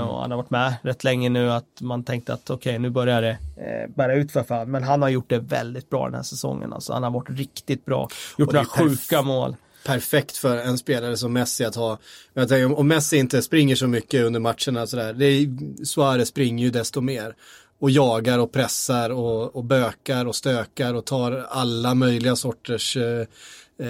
[0.00, 3.22] och han har varit med rätt länge nu att man tänkte att okej, nu börjar
[3.22, 4.70] det eh, bära ut för fan.
[4.70, 6.72] Men han har gjort det väldigt bra den här säsongen.
[6.72, 8.08] Alltså, han har varit riktigt bra.
[8.38, 9.56] Gjort några sjuka mål.
[9.86, 11.98] perfekt för en spelare som Messi att ha.
[12.34, 15.48] Jag tänker, om- Messi inte springer så mycket under matcherna sådär, det är,
[15.84, 17.34] Suarez springer ju desto mer.
[17.78, 23.26] Och jagar och pressar och, och bökar och stökar och tar alla möjliga sorters eh,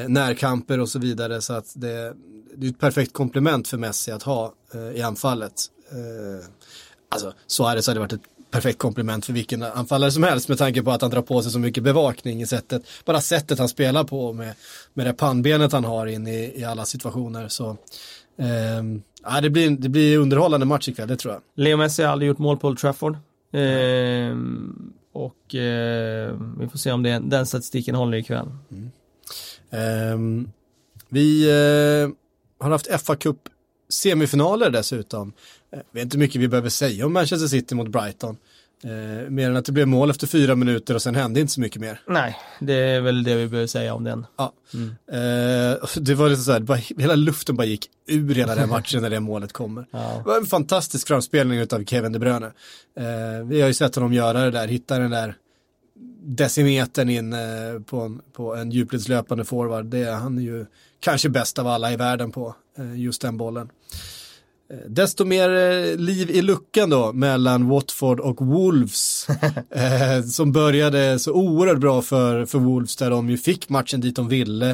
[0.09, 1.41] närkamper och så vidare.
[1.41, 2.15] Så att det,
[2.57, 5.67] det är ett perfekt komplement för Messi att ha eh, i anfallet.
[5.91, 6.47] Eh,
[7.09, 10.91] alltså, Suarez hade varit ett perfekt komplement för vilken anfallare som helst med tanke på
[10.91, 14.33] att han drar på sig så mycket bevakning i sättet, bara sättet han spelar på
[14.33, 14.55] med,
[14.95, 17.49] med det pannbenet han har in i, i alla situationer.
[17.49, 17.77] Så
[19.23, 21.43] ja, det, blir, det blir underhållande match ikväll, det tror jag.
[21.65, 23.17] Leo Messi har aldrig gjort mål på Old Trafford.
[23.53, 24.37] Eh,
[25.13, 28.47] och eh, vi får se om det, den statistiken håller ikväll.
[28.71, 28.91] Ehm,
[31.09, 32.11] vi eh,
[32.65, 33.39] har haft fa Cup
[33.89, 35.33] semifinaler dessutom.
[35.71, 38.37] Jag vet inte mycket vi behöver säga om Manchester City mot Brighton.
[38.85, 41.61] Eh, mer än att det blev mål efter fyra minuter och sen hände inte så
[41.61, 42.01] mycket mer.
[42.07, 44.27] Nej, det är väl det vi behöver säga om den.
[44.37, 44.53] Ja.
[45.13, 49.03] Eh, det var liksom så här, bara, hela luften bara gick ur hela den matchen
[49.03, 49.87] när det målet kommer.
[49.91, 50.23] Ja.
[50.25, 52.47] Det var en fantastisk framspelning av Kevin De Bruyne.
[52.97, 55.35] Eh, vi har ju sett honom göra det där, hitta den där
[56.23, 59.87] decimetern in eh, på en, på en djupledslöpande forward.
[59.87, 60.67] Det är han är ju
[61.01, 63.71] kanske bäst av alla i världen på eh, just den bollen.
[64.73, 69.27] Eh, Desto mer liv i luckan då mellan Watford och Wolves.
[69.71, 74.17] eh, som började så oerhört bra för, för Wolves där de ju fick matchen dit
[74.17, 74.71] de ville.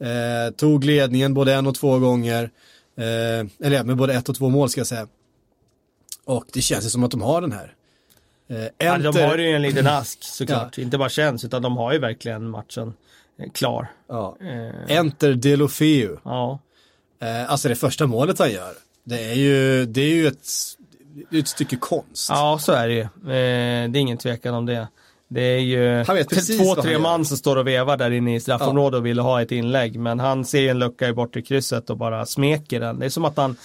[0.00, 2.50] Eh, tog ledningen både en och två gånger.
[2.96, 5.06] Eh, eller med både ett och två mål ska jag säga.
[6.24, 7.74] Och det känns ju som att de har den här.
[8.50, 10.78] Eh, Ja, de Enter- har ju en liten ask såklart.
[10.78, 12.94] Inte bara känns, utan de har ju verkligen matchen
[13.42, 13.86] eh, klar.
[14.08, 14.36] ja.
[14.40, 16.16] Eh, Enter Delofeu.
[16.24, 16.58] ja.
[17.22, 18.72] Eh, alltså det första målet han gör.
[19.04, 20.46] Det är ju, det är ju ett,
[21.32, 22.28] ett stycke konst.
[22.30, 23.00] ja, så är det ju.
[23.00, 24.88] Eh, det är ingen tvekan om det.
[25.30, 26.04] Det är ju
[26.58, 29.52] två, tre man som står och vevar där inne i straffområdet och vill ha ett
[29.52, 29.98] inlägg.
[30.00, 32.98] Men han ser ju en lucka i bortre krysset och bara smeker den.
[32.98, 33.56] Det är som att han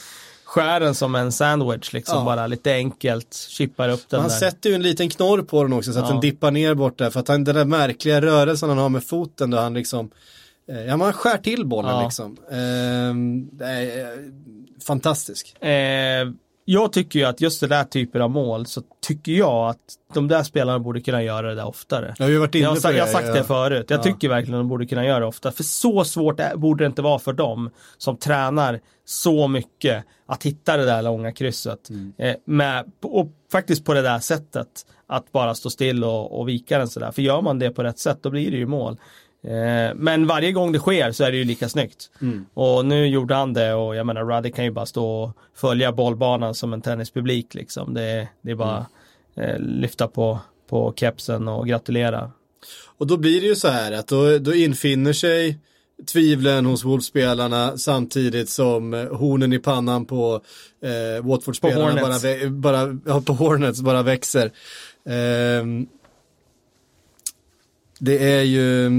[0.45, 2.17] skär den som en sandwich liksom.
[2.17, 2.23] Ja.
[2.25, 4.35] Bara lite enkelt, chippar upp den han där.
[4.35, 6.11] sätter ju en liten knorr på den också så att Ja.
[6.11, 7.09] den dippar ner bort där.
[7.09, 10.11] För att han, den där märkliga rörelsen han har med foten då han liksom,
[10.69, 12.03] eh, ja man skär till bollen Ja.
[12.03, 12.37] liksom.
[12.51, 14.19] Eh, det är eh,
[14.87, 15.63] fantastisk.
[15.63, 16.27] Eh,
[16.65, 19.79] jag tycker ju att just det där typen av mål så tycker jag att
[20.13, 22.15] de där spelarna borde kunna göra det där oftare.
[22.17, 22.97] Jag har varit inne Jag har, sagt, det.
[22.97, 23.33] jag har sagt ja.
[23.33, 23.85] det förut.
[23.89, 24.03] Jag Ja.
[24.03, 25.51] tycker verkligen att de borde kunna göra det ofta.
[25.51, 30.77] För så svårt borde det inte vara för dem som tränar så mycket att hitta
[30.77, 31.89] det där långa krysset.
[31.89, 32.13] Mm.
[32.17, 34.67] Eh, med, och faktiskt på det där sättet.
[35.07, 37.11] Att bara stå still och, och vika den sådär.
[37.11, 38.97] För gör man det på rätt sätt då blir det ju mål.
[39.43, 42.09] Eh, men varje gång det sker så är det ju lika snyggt.
[42.21, 42.45] Mm.
[42.53, 45.91] Och nu gjorde han det och jag menar Ruddy kan ju bara stå och följa
[45.91, 47.93] bollbanan som en tennispublik liksom.
[47.93, 48.85] Det, det är bara
[49.35, 52.31] eh, lyfta på, på kepsen och gratulera.
[52.97, 55.59] Och då blir det ju så här att då, då infinner sig
[56.11, 60.41] tvivlen hos Wolves-spelarna samtidigt som eh, hornen i pannan på
[60.83, 64.51] eh, Watford-spelarna bara, bara, ja, på Hornets bara växer.
[65.05, 65.87] Ehm,
[68.03, 68.91] det är ju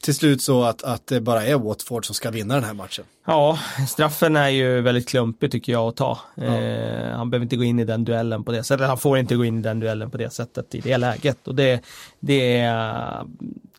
[0.00, 3.04] till slut så att, att det bara är Watford som ska vinna den här matchen.
[3.26, 6.18] Ja, straffen är ju väldigt klumpig tycker jag att ta.
[6.36, 8.86] Eh, han behöver inte gå in i den duellen på det sättet.
[8.86, 11.48] Han får inte gå in i den duellen på det sättet i det läget.
[11.48, 11.80] Och det,
[12.20, 12.60] det,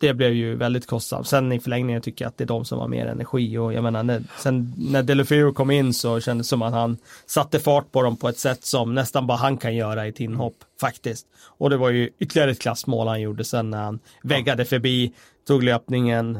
[0.04, 1.28] det blev ju väldigt kostsamt.
[1.28, 3.58] Sen i förlängningen tycker jag att det är de som har mer energi.
[3.58, 6.96] Och jag menar, när, sen när Delefeu kom in så kändes det som att han
[7.26, 10.20] satte fart på dem på ett sätt som nästan bara han kan göra i ett
[10.20, 10.56] inhopp.
[10.80, 11.26] Faktiskt.
[11.58, 15.12] Och det var ju ytterligare ett klassmål han gjorde sen när han väggade förbi
[15.46, 16.38] tog löpningen,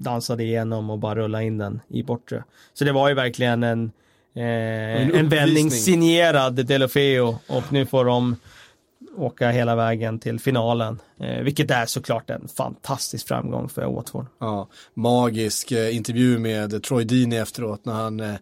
[0.00, 2.44] dansade igenom och bara rullade in den i bortre.
[2.74, 3.92] Så det var ju verkligen en,
[4.34, 5.28] eh, en, uppvisning.
[5.28, 8.36] vändning signerad Delofeo och nu får de
[9.16, 10.98] åka hela vägen till finalen.
[11.20, 14.26] Eh, vilket är såklart en fantastisk framgång för Watford.
[14.40, 18.34] Ja, magisk eh, intervju med Troy Deeney efteråt när han eh,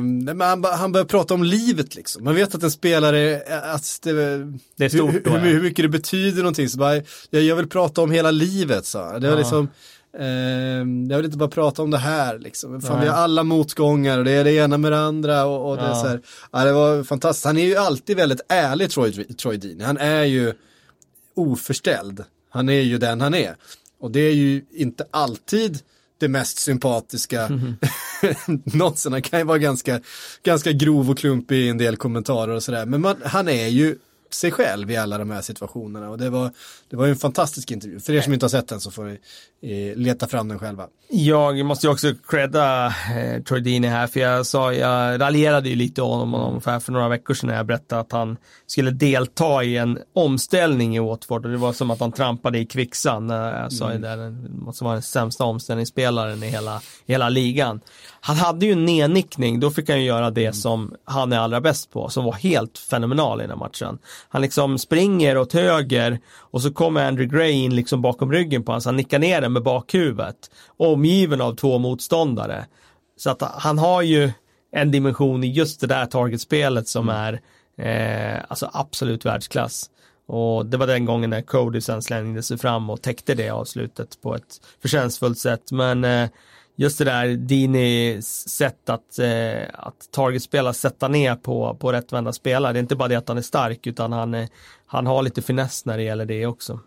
[0.00, 2.24] men han, han börjar prata om livet liksom.
[2.24, 4.12] Man vet att en spelare, att det,
[4.76, 5.44] Det är stort hur, då, hur, ja.
[5.44, 6.68] hur mycket det betyder någonting.
[6.68, 6.94] Så bara,
[7.30, 8.98] jag, jag vill prata om hela livet så.
[8.98, 9.38] Det var Ja.
[9.38, 9.68] liksom,
[11.10, 12.80] jag vill inte bara prata om det här liksom.
[12.80, 15.76] Fan, vi har alla motgångar och det är det ena med det andra och, och
[15.76, 15.94] det är Ja.
[15.94, 16.20] så här,
[16.52, 17.44] ja, det var fantastiskt.
[17.44, 19.86] Han är ju alltid väldigt ärlig Troy, Troy Deeney.
[19.86, 20.52] Han är ju
[21.34, 22.24] oförställd.
[22.50, 23.56] Han är ju den han är.
[24.00, 25.78] Och det är ju inte alltid
[26.18, 27.48] det mest sympatiska
[28.64, 29.12] någonsin.
[29.12, 30.00] Han kan ju vara ganska,
[30.42, 32.86] ganska grov och klumpig i en del kommentarer och sådär.
[32.86, 33.96] Men man, han är ju
[34.36, 36.10] sig själv i alla de här situationerna.
[36.10, 36.50] Och det var,
[36.90, 38.00] det var en fantastisk intervju.
[38.00, 39.18] För er som inte har sett den så får ni
[39.62, 40.86] eh, leta fram den själva.
[41.08, 46.02] Jag måste ju också credda eh, Deeney här, för jag sa, jag raljerade ju lite
[46.02, 49.76] om honom för, för några veckor sedan när jag berättade att han skulle delta i
[49.76, 53.30] en omställning i Watford och det var som att han trampade i kvicksand.
[53.30, 57.80] Jag sa ju det, det måste vara den sämsta omställningsspelaren i hela, i hela ligan.
[58.26, 61.60] Han hade ju en nednickning, då fick han ju göra det som han är allra
[61.60, 63.98] bäst på, som var helt fenomenal i den här matchen.
[64.28, 68.72] Han liksom springer åt höger och så kommer Andrew Gray in liksom bakom ryggen på
[68.72, 70.36] honom, så han nickar ner den med bakhuvudet.
[70.76, 72.66] Omgiven av två motståndare.
[73.16, 74.32] Så att han har ju
[74.72, 77.40] en dimension i just det där targetspelet som är
[77.78, 79.90] eh, alltså absolut världsklass.
[80.28, 84.22] Och det var den gången när Cody sen slängde sig fram och täckte det avslutet
[84.22, 85.72] på ett förtjänstfullt sätt.
[85.72, 86.28] Men eh,
[86.76, 92.72] just det där Dini sätt att, eh, att targetspela, sätta ner på, på rättvända spelare.
[92.72, 94.48] Det är inte bara det att han är stark utan han, eh,
[94.86, 96.80] han har lite finess när det gäller det också.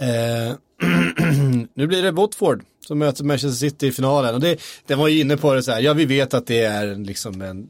[0.00, 0.54] Eh,
[1.74, 4.34] nu blir det Watford som möter Manchester City i finalen.
[4.34, 6.62] Och det, det var ju inne på det så här, ja vi vet att det
[6.62, 7.68] är liksom en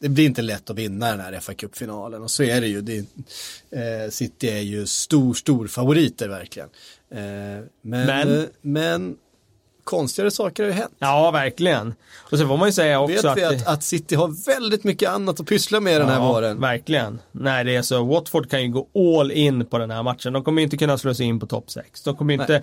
[0.00, 2.80] det blir inte lätt att vinna den här fa Cup-finalen och så är det ju.
[2.80, 6.68] Det, eh, City är ju stor, stor favoriter verkligen.
[7.10, 7.20] Eh,
[7.82, 9.16] men, Men- men
[9.84, 10.94] konstigare saker har ju hänt.
[10.98, 11.94] Ja, verkligen.
[12.30, 15.10] Och så får man ju säga också Vet vi att, att City har väldigt mycket
[15.10, 16.60] annat att pyssla med den här ja, våren.
[16.60, 17.20] Verkligen.
[17.32, 18.04] Nej, det är så.
[18.04, 18.88] Watford kan ju gå
[19.20, 20.32] all in på den här matchen.
[20.32, 22.02] De kommer inte kunna slå sig in på topp 6.
[22.02, 22.62] De kommer ju inte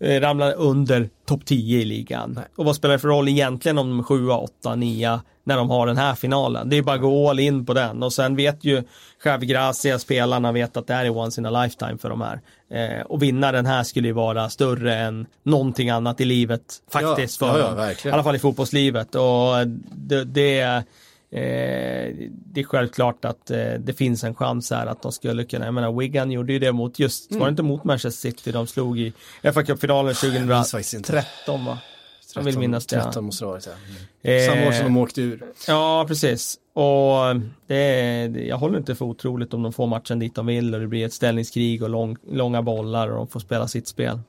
[0.00, 2.32] eh, ramla under topp 10 i ligan.
[2.36, 2.44] Nej.
[2.56, 5.70] Och vad spelar det för roll egentligen om de är 7, 8, 9 när de
[5.70, 6.68] har den här finalen?
[6.68, 8.02] Det är bara att gå all in på den.
[8.02, 8.82] Och sen vet ju
[9.24, 12.40] Javi Gracia, spelarna vet att det här är once in a lifetime för de här.
[12.70, 17.40] Eh, och vinna den här skulle ju vara större än någonting annat i livet faktiskt.
[17.40, 18.10] Ja, för ja, ja.
[18.10, 19.14] I alla fall i fotbollslivet.
[19.14, 20.84] Och det, det,
[21.30, 25.64] eh, det är självklart att eh, det finns en chans här att de skulle kunna,
[25.64, 28.66] jag menar Wigan gjorde ju det mot just, var det inte mot Manchester City de
[28.66, 29.12] slog i
[29.54, 30.14] FA Cup-finalen
[30.46, 31.12] minns faktiskt inte.
[31.12, 31.78] 2013 va?
[32.34, 33.02] Jag vill minnas det.
[33.02, 33.68] 13 måste det ha varit
[34.22, 34.30] ja.
[34.30, 35.42] Eh, Samma år som de åkte ur.
[35.68, 36.58] Ja, precis.
[36.72, 40.80] Och det jag håller inte för otroligt om de får matchen dit de vill och
[40.80, 44.20] det blir ett ställningskrig och lång, långa bollar och de får spela sitt spel.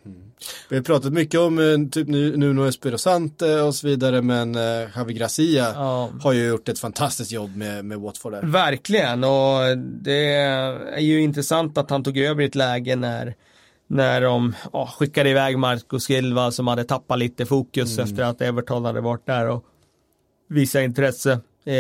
[0.70, 4.56] Vi har pratat mycket om eh, typ nu- Nuno Espirito Santo och så vidare men
[4.56, 6.10] eh, Javi Gracia Ja.
[6.22, 8.42] har ju gjort ett fantastiskt jobb med, med Watford där.
[8.44, 13.36] Verkligen och det är ju intressant att han tog över ett läge när
[13.90, 18.86] när de ja, skickade iväg Marco Silva som hade tappat lite fokus efter att Everton
[18.86, 19.66] hade varit där och
[20.50, 21.40] visat intresse.
[21.66, 21.74] Eh,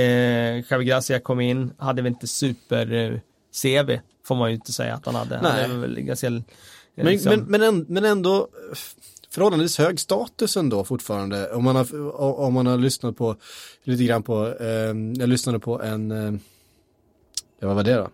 [0.71, 3.19] Javi Gracia kom in, hade väl inte super eh,
[3.61, 5.41] CV får man ju inte säga att han hade.
[5.41, 5.67] Nej.
[5.67, 6.41] Han väl ganska, eh,
[6.95, 8.47] Men, liksom- men, men, men ändå
[9.29, 11.51] förhållandevis hög status ändå fortfarande.
[11.53, 13.35] Om man har, om man har lyssnat på
[13.83, 14.67] lite grann på, eh,
[15.19, 16.33] jag lyssnade på en, eh,
[17.61, 18.09] vad var det då?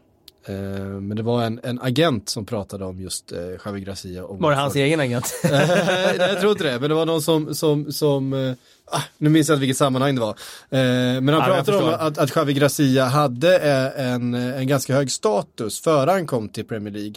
[0.48, 0.56] Eh,
[0.86, 4.26] men det var en, en agent som pratade om just eh, Javi Gracia.
[4.26, 5.34] Och var det hans egen agent?
[5.44, 8.54] Nej, jag tror inte det, men det var någon som, som, som eh,
[8.86, 10.30] ah, nu minns jag inte vilket sammanhang det var.
[10.30, 15.12] Eh, men han Ja, pratade om att, att Javi Gracia hade en, en ganska hög
[15.12, 17.16] status före han kom till Premier League.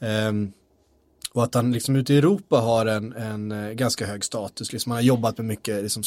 [0.00, 0.52] Ehm,
[1.32, 4.72] och att han liksom ute i Europa har en, en ganska hög status.
[4.72, 6.02] Liksom han har jobbat med mycket liksom,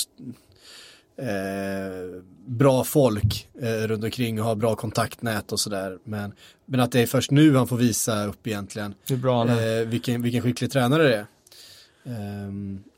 [1.22, 5.98] eh, bra folk eh, runt omkring och har bra kontaktnät och sådär.
[6.04, 6.32] Men,
[6.66, 10.22] men att det är först nu han får visa upp egentligen Hur bra eh, vilken,
[10.22, 11.26] vilken skicklig tränare det är.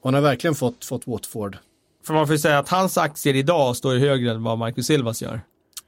[0.01, 1.57] Och han har verkligen fått, fått Watford.
[2.07, 5.21] För man får ju säga att hans aktier idag står högre än vad Marcus Silvas
[5.21, 5.41] gör.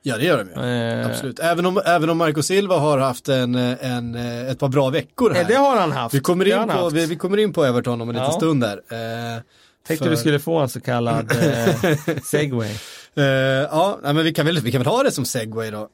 [0.05, 1.01] Ja det gör de ju.
[1.01, 1.39] Eh, Absolut.
[1.39, 5.29] Även om, även om Marco Silva har haft en, en, eh, ett par bra veckor
[5.33, 5.41] här.
[5.41, 6.15] eh, Det har han haft.
[6.15, 8.37] vi, kommer in på, vi, vi kommer in på Everton om en liten Ja.
[8.37, 8.77] stund där.
[8.89, 9.41] Eh,
[9.87, 12.71] Tänkte för- du skulle få en så kallad eh, segway.
[13.15, 15.89] Eh, ja, men vi kan, väl, vi kan väl ha det som segway då.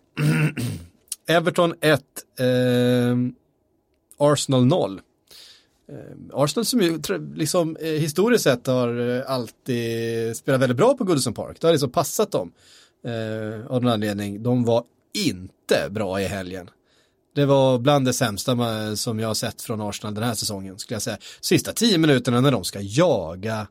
[1.27, 2.01] Everton 1,
[2.39, 2.45] eh,
[4.17, 5.01] Arsenal 0.
[5.91, 5.95] eh,
[6.33, 6.99] Arsenal som ju
[7.35, 11.57] liksom eh, historiskt sett har alltid spelat väldigt bra på Goodison Park.
[11.61, 12.51] Det har liksom passat dem.
[13.05, 14.43] Eh, av någon anledning.
[14.43, 14.83] De var
[15.13, 16.69] inte bra i helgen.
[17.35, 18.55] Det var bland det sämsta
[18.95, 21.17] som jag har sett från Arsenal den här säsongen, skulle jag säga.
[21.41, 23.67] Sista tio minuterna när de ska jaga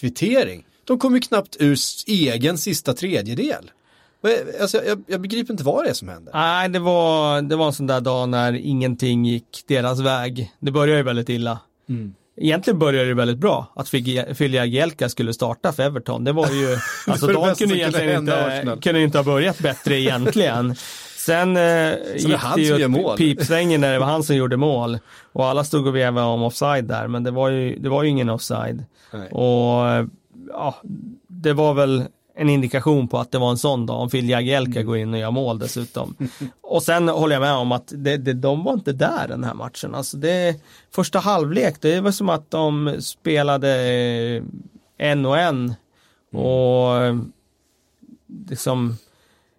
[0.00, 0.64] kvittering.
[0.84, 1.76] De kommer ju knappt ur
[2.06, 3.70] egen sista tredjedel.
[4.60, 6.32] Alltså, jag, jag begriper inte vad det är som händer.
[6.34, 10.50] Nej, det var, det var en sån där dag när ingenting gick deras väg.
[10.58, 11.58] Det började ju väldigt illa.
[11.88, 12.14] Mm.
[12.36, 13.88] Egentligen började det väldigt bra att
[14.34, 16.24] Filia Gielka skulle starta för Everton.
[16.24, 16.76] Det var ju,
[17.06, 20.74] alltså bästa kunde egentligen inte, kunde inte ha börjat bättre egentligen.
[21.26, 23.16] Sen eh, gick det ju mål.
[23.16, 24.98] pipsvängen när det var han som gjorde mål.
[25.32, 28.08] Och alla stod och vevade om offside där, men det var ju, det var ju
[28.08, 28.84] ingen offside.
[29.12, 29.28] Nej.
[29.30, 30.08] Och
[30.48, 30.74] ja,
[31.26, 32.04] det var väl
[32.34, 35.20] en indikation på att det var en sån dag, om Phil Jagielka går in och
[35.20, 36.16] gör mål dessutom.
[36.60, 39.54] och sen håller jag med om att det, det, de var inte där den här
[39.54, 39.94] matchen.
[39.94, 44.42] Alltså det, första halvlek, det var som att de spelade eh,
[44.98, 45.74] en och en.
[46.32, 47.16] Och eh,
[48.48, 48.96] liksom,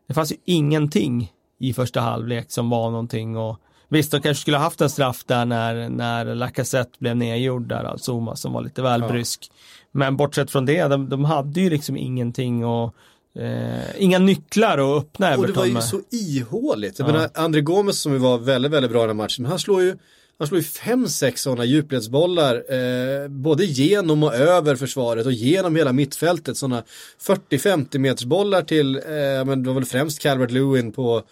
[0.07, 1.31] det fanns ju ingenting
[1.61, 3.57] i första halvlek som var någonting och
[3.93, 7.83] Visst, de kanske skulle ha haft en straff där när, när Lacazette blev nedgjord där
[7.83, 9.07] av Zuma som var lite väl Ja.
[9.07, 9.51] brysk.
[9.91, 12.95] Men bortsett från det, de, de hade ju liksom ingenting och
[13.39, 15.83] eh, inga nycklar att öppna Och Everton det var ju med.
[15.83, 16.99] så ihåligt.
[16.99, 17.13] Jag Ja.
[17.13, 19.97] menar, André Gomes som ju var väldigt, väldigt bra i den matchen, han slår ju
[20.41, 25.75] han slår ju fem, sex sådana djupledsbollar, eh, både genom och över försvaret och genom
[25.75, 26.57] hela mittfältet.
[26.57, 26.83] Sådana
[27.19, 31.23] 40-50 meters bollar till, eh, men det var väl främst Calvert Lewin på,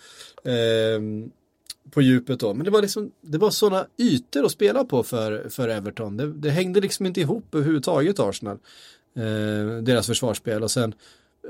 [0.43, 1.01] eh,
[1.91, 2.53] på djupet då.
[2.53, 6.17] Men det var liksom, det var sådana ytor att spela på för, för Everton.
[6.17, 8.57] Det, det hängde liksom inte ihop överhuvudtaget Arsenal.
[9.15, 10.93] Eh, deras försvarsspel och sen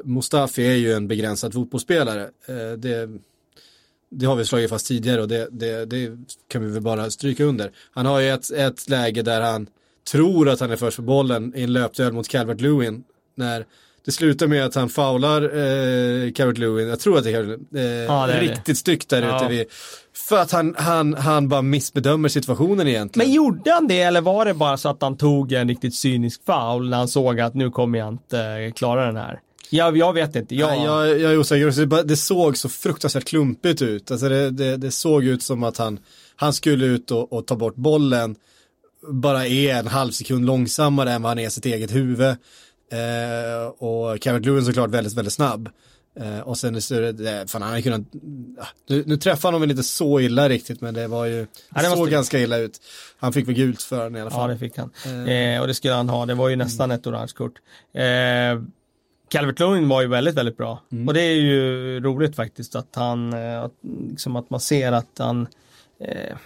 [0.04, 2.30] Mustafi är ju en begränsad fotbollsspelare.
[2.46, 3.10] Eh, det,
[4.12, 6.12] det har vi slagit fast tidigare och det, det, det
[6.48, 7.72] kan vi väl bara stryka under.
[7.92, 9.68] Han har ju ett, ett läge där han
[10.12, 13.04] tror att han är först på bollen i en löpduell mot Calvert Lewin.
[13.38, 13.66] När
[14.06, 17.82] det slutar med att han faular eh, Calvert Lewin, jag tror att det är eh,
[17.82, 18.48] Ja, det är det.
[18.52, 19.38] riktigt styggt där Ja.
[19.38, 19.48] ute.
[19.50, 19.66] Vid,
[20.14, 23.28] för att han, han, han bara missbedömer situationen egentligen.
[23.28, 26.42] Men gjorde han det eller var det bara så att han tog en riktigt cynisk
[26.46, 29.40] foul när han såg att nu kommer jag inte klara den här?
[29.70, 30.56] Jag, jag vet inte.
[30.56, 34.12] Jag, Nej, jag, jag är osäker, det, såg så fruktansvärt klumpigt ut.
[34.12, 36.00] Alltså det, det, det såg ut som att han,
[36.36, 38.36] han skulle ut och, och ta bort bollen,
[39.12, 42.36] bara är en halv sekund långsammare än vad han är i sitt eget huvud.
[42.92, 45.70] Eh, och Calvert Lewin såklart väldigt, väldigt snabb.
[46.20, 48.02] Eh, och sen är det, fan han hade kunnat,
[48.58, 51.90] ja, nu, nu träffade honom inte så illa riktigt men det var ju, Ja, det
[51.90, 52.82] såg måste- ganska illa ut.
[53.20, 54.50] Han fick väl gult för den i alla Ja, fall.
[54.50, 54.92] det fick han.
[55.06, 55.30] Eh.
[55.34, 56.26] Eh, och det skulle han ha.
[56.26, 57.54] Det var ju nästan ett orange kort.
[59.30, 60.80] Calvert Lewin var ju väldigt, väldigt bra.
[60.92, 61.08] Mm.
[61.08, 63.74] Och det är ju roligt faktiskt att han, eh, att,
[64.10, 65.48] liksom att man ser att han
[66.00, 66.38] eh,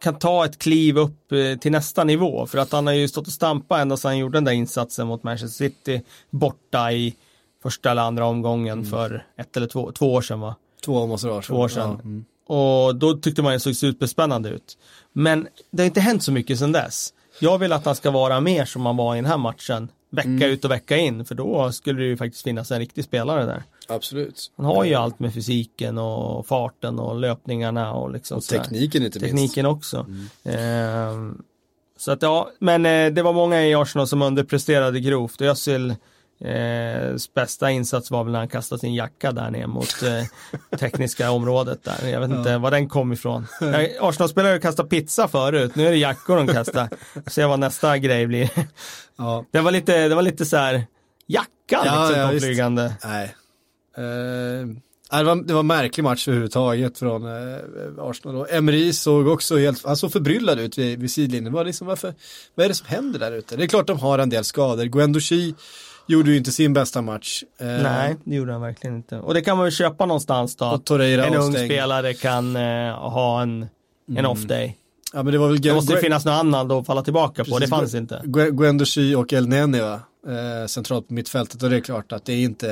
[0.00, 2.46] kan ta ett kliv upp eh, till nästa nivå.
[2.46, 5.06] För att han har ju stått och stampat ända sedan han gjorde den där insatsen
[5.06, 7.14] mot Manchester City borta i
[7.62, 8.90] första eller andra omgången Mm.
[8.90, 10.56] för ett eller två, två år sedan va?
[10.84, 11.42] Två måste det vara.
[11.42, 11.90] Två år sedan.
[11.96, 12.24] Ja, mm.
[12.48, 14.78] Och då tyckte man ju såg superspännande ut.
[15.12, 17.12] Men det har inte hänt så mycket sedan dess.
[17.40, 19.88] Jag vill att han ska vara mer som han var i den här matchen.
[20.10, 20.50] Vecka Mm.
[20.50, 23.62] ut och vecka in, för då skulle det ju faktiskt finnas en riktig spelare där.
[23.88, 24.52] Absolut.
[24.56, 29.20] Han har ju allt med fysiken och farten och löpningarna och liksom Och tekniken inte
[29.20, 29.32] minst.
[29.34, 30.06] Tekniken också.
[30.44, 31.42] Ehm,
[31.98, 35.94] så att ja, men eh, det var många i Arsenal som underpresterade grovt och Özil
[36.40, 41.30] Eh, bästa insats var väl när han kastade sin jacka där ner mot eh, tekniska
[41.30, 42.08] området där.
[42.08, 43.46] Jag vet inte var den kom ifrån.
[44.00, 46.88] Arsenal-spelare kastade pizza förut, nu är det jackor de kastar.
[47.26, 48.50] Se vad nästa grej blir.
[49.18, 49.44] Ja.
[49.50, 50.86] Det var lite, det var lite så här
[51.26, 52.94] jackan Ja, liksom ja, flygande.
[53.04, 53.34] Nej.
[55.12, 57.58] Nej, det, var, det var en märklig match överhuvudtaget från eh,
[57.98, 58.36] Arsenal.
[58.36, 61.52] Och Emery såg också helt, han såg förbryllad ut vid, vid sidlinjen.
[61.52, 62.14] Var liksom, varför,
[62.54, 63.56] vad är det som händer där ute?
[63.56, 64.84] Det är klart de har en del skador.
[64.84, 65.54] Guendouzi
[66.06, 67.42] gjorde ju inte sin bästa match.
[67.58, 69.16] Eh, Nej, det gjorde han verkligen inte.
[69.18, 70.80] Och det kan man väl köpa någonstans då.
[70.90, 73.66] En ung spelare kan eh, ha en,
[74.16, 74.76] en off day.
[75.12, 77.50] Ja, men det var väl Det måste Gwen- finnas något annat att falla tillbaka på,
[77.50, 78.20] det Precis, fanns inte.
[78.52, 80.00] Guendouzi och El Neni va?
[80.28, 82.70] Eh, centralt på mittfältet och det är klart att det är inte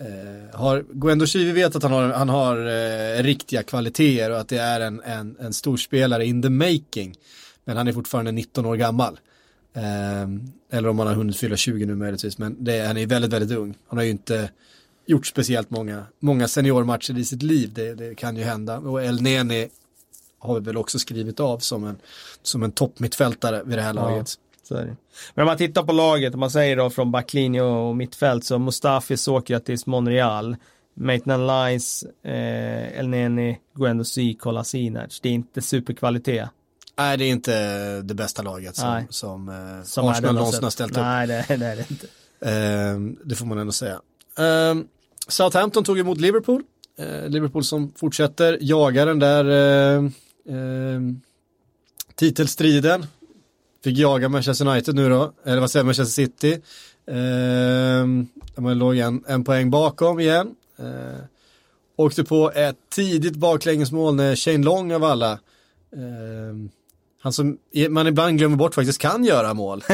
[0.00, 4.48] eh, har, Guendouzi, vi vet att han har, han har eh, riktiga kvaliteter och att
[4.48, 7.14] det är en, en, en stor spelare in the making.
[7.64, 9.18] Men han är fortfarande 19 år gammal.
[9.78, 10.28] Eh,
[10.70, 13.58] eller om han har hunnit fylla 20 nu möjligtvis, men det, han är väldigt, väldigt
[13.58, 13.74] ung.
[13.88, 14.50] Han har ju inte
[15.06, 18.78] gjort speciellt många, många seniormatcher i sitt liv, det, det kan ju hända.
[18.78, 19.68] Och El Neni
[20.38, 21.96] har vi väl också skrivit av som en,
[22.42, 24.34] som en toppmittfältare vid det här laget.
[24.68, 24.96] Det.
[25.34, 28.58] Men om man tittar på laget, om man säger då från backlinje och mittfält så
[28.58, 30.56] Mustafi, Sokratis, Monreal,
[30.94, 35.20] Maitland Lies, eh, Elneny, Guendouzi, Kolasinac.
[35.20, 36.48] Det är inte superkvalitet.
[36.98, 39.06] Nej, det är inte det bästa laget som, Nej.
[39.10, 40.96] som, eh, Som Arsenal någonsin har ställt upp.
[40.96, 42.06] Nej, det, det är det inte.
[42.40, 44.00] Ehm, det får man ändå säga.
[44.38, 44.86] Ehm,
[45.28, 46.62] Southampton tog emot Liverpool.
[46.98, 50.04] Eh, Liverpool som fortsätter jaga den där eh,
[50.48, 51.20] ehm,
[52.14, 53.06] titelstriden.
[53.84, 56.60] Fick jaga Manchester United nu då, eller vad säger Manchester City.
[57.06, 60.54] Ehm, man låg en, en poäng bakom igen.
[60.78, 61.20] Ehm,
[61.96, 65.38] åkte på ett tidigt baklängesmål när Shane Long av alla
[65.96, 66.70] ehm,
[67.22, 67.58] han som
[67.88, 69.84] man ibland glömmer bort faktiskt kan göra mål.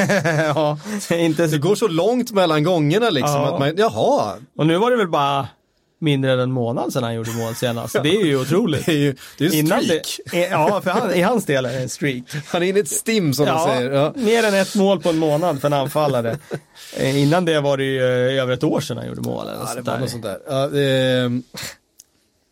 [0.54, 0.78] ja,
[1.10, 1.58] inte Det så.
[1.58, 3.52] går så långt mellan gångerna liksom Ja.
[3.54, 5.48] att man, jaha, Och nu var det väl bara
[6.00, 7.92] mindre än en månad sedan han gjorde mål senast.
[8.02, 8.86] Det är ju otroligt.
[8.86, 10.20] det är ju det är Innan streak.
[10.30, 12.22] det, ja, för han, i hans del är det en streak.
[12.46, 13.90] Han är inne i ett stim som man Ja, säger.
[13.90, 14.12] Ja.
[14.16, 16.38] mer än ett mål på en månad för en anfallare.
[16.96, 17.98] Eh, Innan det var det ju
[18.36, 19.46] eh, över ett år sedan han gjorde mål.
[19.48, 20.00] Eller Ja, det sånt var där.
[20.00, 20.38] något sånt där.
[20.48, 21.42] Ja, det, är,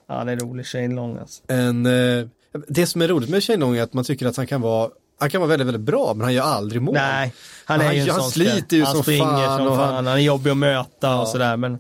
[0.09, 1.43] Ja, han är rolig, Shane Long alltså.
[1.49, 2.27] en, eh,
[2.69, 4.91] det som är roligt med Shane Long är att man tycker att han kan vara
[5.19, 6.95] han kan vara väldigt, väldigt bra, men han gör aldrig mål.
[6.95, 7.35] Nej,
[7.65, 9.95] han är Han- ju en han sliter ju han som fan som och fan.
[9.95, 11.73] han- Han, är jobbig att möta och sådär, men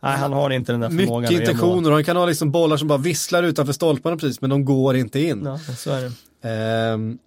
[0.00, 2.88] nej, han har inte den där förmågan Mycket intentioner, han kan ha liksom bollar som
[2.88, 5.42] bara visslar utanför stolparna precis, men de går inte in.
[5.44, 6.12] Ja, så är det.
[6.48, 7.18] Ehm,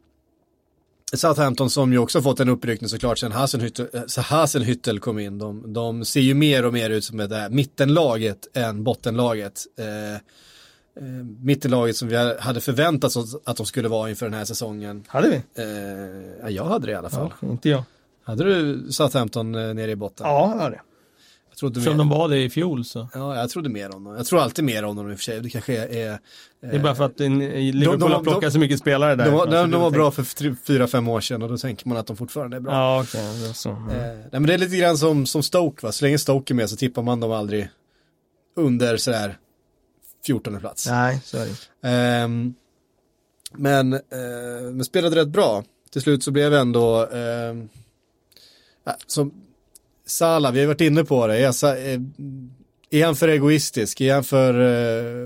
[1.14, 5.38] Southampton som ju också fått en uppryckning såklart sen Hasenhüttel, eh, Hasenhüttel kom in.
[5.38, 9.62] De, de ser ju mer och mer ut som det där mittenlaget än bottenlaget.
[9.80, 10.22] Eh,
[10.98, 11.04] eh,
[11.42, 15.04] mittenlaget som vi hade förväntat oss att de skulle vara inför den här säsongen.
[15.08, 15.36] Hade vi?
[15.36, 15.66] Eh,
[16.42, 17.34] ja, jag hade det i alla fall.
[17.42, 17.84] Ja, inte jag.
[18.24, 20.26] Hade du Southampton eh, nere i botten?
[20.28, 20.82] Ja, jag hade det.
[21.50, 21.98] Jag trodde Som mer.
[21.98, 23.08] de var det i fjol så.
[23.14, 24.16] Ja, jag trodde mer om dem.
[24.16, 25.40] Jag tror alltid mer om dem i och för sig.
[25.42, 26.12] Det kanske är...
[26.12, 26.20] är
[26.62, 29.26] Det är bara för att en- Liverpool de- har plockat de- så mycket spelare där.
[29.26, 31.88] de, de, de är var tänkt- bra för fyra, fem år sedan och då tänker
[31.88, 32.74] man att de fortfarande är bra.
[32.74, 33.22] Ja, okej.
[33.44, 33.70] det är så.
[33.70, 33.90] Mm.
[33.90, 36.56] Eh, nej men det är lite grann som, som Stoke va, så länge Stoke är
[36.56, 37.70] med så tippar man dem aldrig
[38.56, 39.38] under sådär
[40.26, 40.88] 14 plats.
[40.88, 41.88] Nej, så är det.
[41.90, 42.54] Ehm,
[43.54, 44.00] men, eh,
[44.72, 45.64] men spelade rätt bra.
[45.92, 47.70] Till slut så blev ändå, ehm,
[48.84, 49.32] ja, som
[50.06, 51.78] Salah, vi har varit inne på det, är, Sa-
[52.90, 54.02] är, han för egoistisk?
[54.02, 54.54] Är han för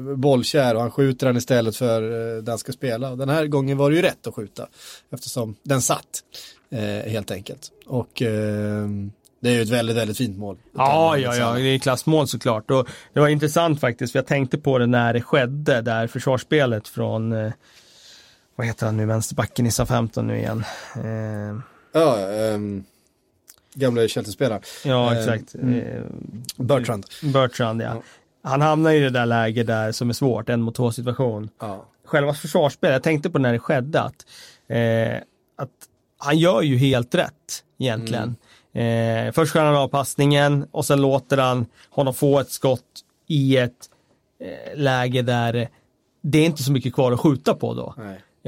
[0.10, 3.12] eh, bollkär och han skjuter han istället för eh, den ska spela?
[3.12, 4.68] Och den här gången var det ju rätt att skjuta
[5.10, 6.24] eftersom den satt
[6.70, 7.72] eh, helt enkelt.
[7.86, 9.12] Och ehm,
[9.44, 10.58] det är ju ett väldigt, väldigt fint mål.
[10.76, 11.56] Ja, ja, ja, Salah.
[11.56, 12.72] det är klassmål såklart.
[12.72, 16.88] Och det var intressant faktiskt, för jag tänkte på det när det skedde, där försvarsspelet
[16.88, 17.52] från, eh,
[18.56, 20.64] vad heter han nu, vänsterbacken i Southampton nu igen.
[20.96, 21.60] Eh,
[21.94, 22.84] Ja, ehm,
[23.74, 24.62] gamla Chelsea-spelaren.
[24.86, 25.56] ja, Eh, exakt.
[25.56, 26.02] Eh,
[26.58, 27.06] Bertrand.
[27.24, 27.86] Bertrand, ja.
[27.96, 28.02] Ja.
[28.50, 31.50] Han hamnar i det där läget där som är svårt, en mot två situation.
[31.60, 31.86] Ja.
[32.06, 34.26] Själva försvarsspelet, jag tänkte på när det skedde att,
[34.68, 35.16] eh,
[35.58, 35.70] att
[36.18, 38.36] han gör ju helt rätt egentligen.
[38.74, 42.80] Eh, först skär han av passningen och sen låter han honom få ett skott
[43.28, 43.72] i ett
[44.42, 45.70] eh, läge där
[46.24, 47.96] det är inte så mycket kvar att skjuta på då.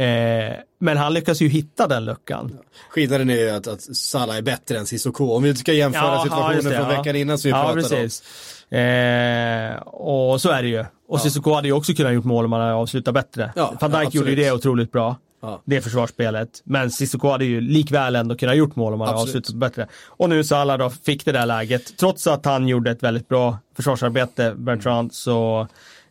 [0.03, 2.57] Eh, men han lyckas ju hitta den luckan.
[2.89, 5.31] Skillnaden är ju att, att Salah är bättre än Sissoko.
[5.31, 6.97] Om vi ska jämföra Jaha, situationen just det, från ja.
[6.97, 8.23] veckan innan som vi ja, pratade precis.
[8.71, 10.85] Eh, och så är det ju.
[11.07, 13.51] Och Cissoko hade ju också kunnat gjort mål om han hade avslutat bättre.
[13.55, 15.15] Ja, Van Dijk ja, gjorde ju det otroligt bra.
[15.45, 15.61] Ja.
[15.65, 16.61] Det försvarsspelet.
[16.63, 19.87] Men Cissoko hade ju likväl ändå kunnat gjort mål om han hade avslutat bättre.
[20.07, 21.97] Och nu Salah då fick det där läget.
[21.97, 25.67] Trots att han gjorde ett väldigt bra försvarsarbete, Bertrand, så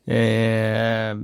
[0.07, 1.17] eh,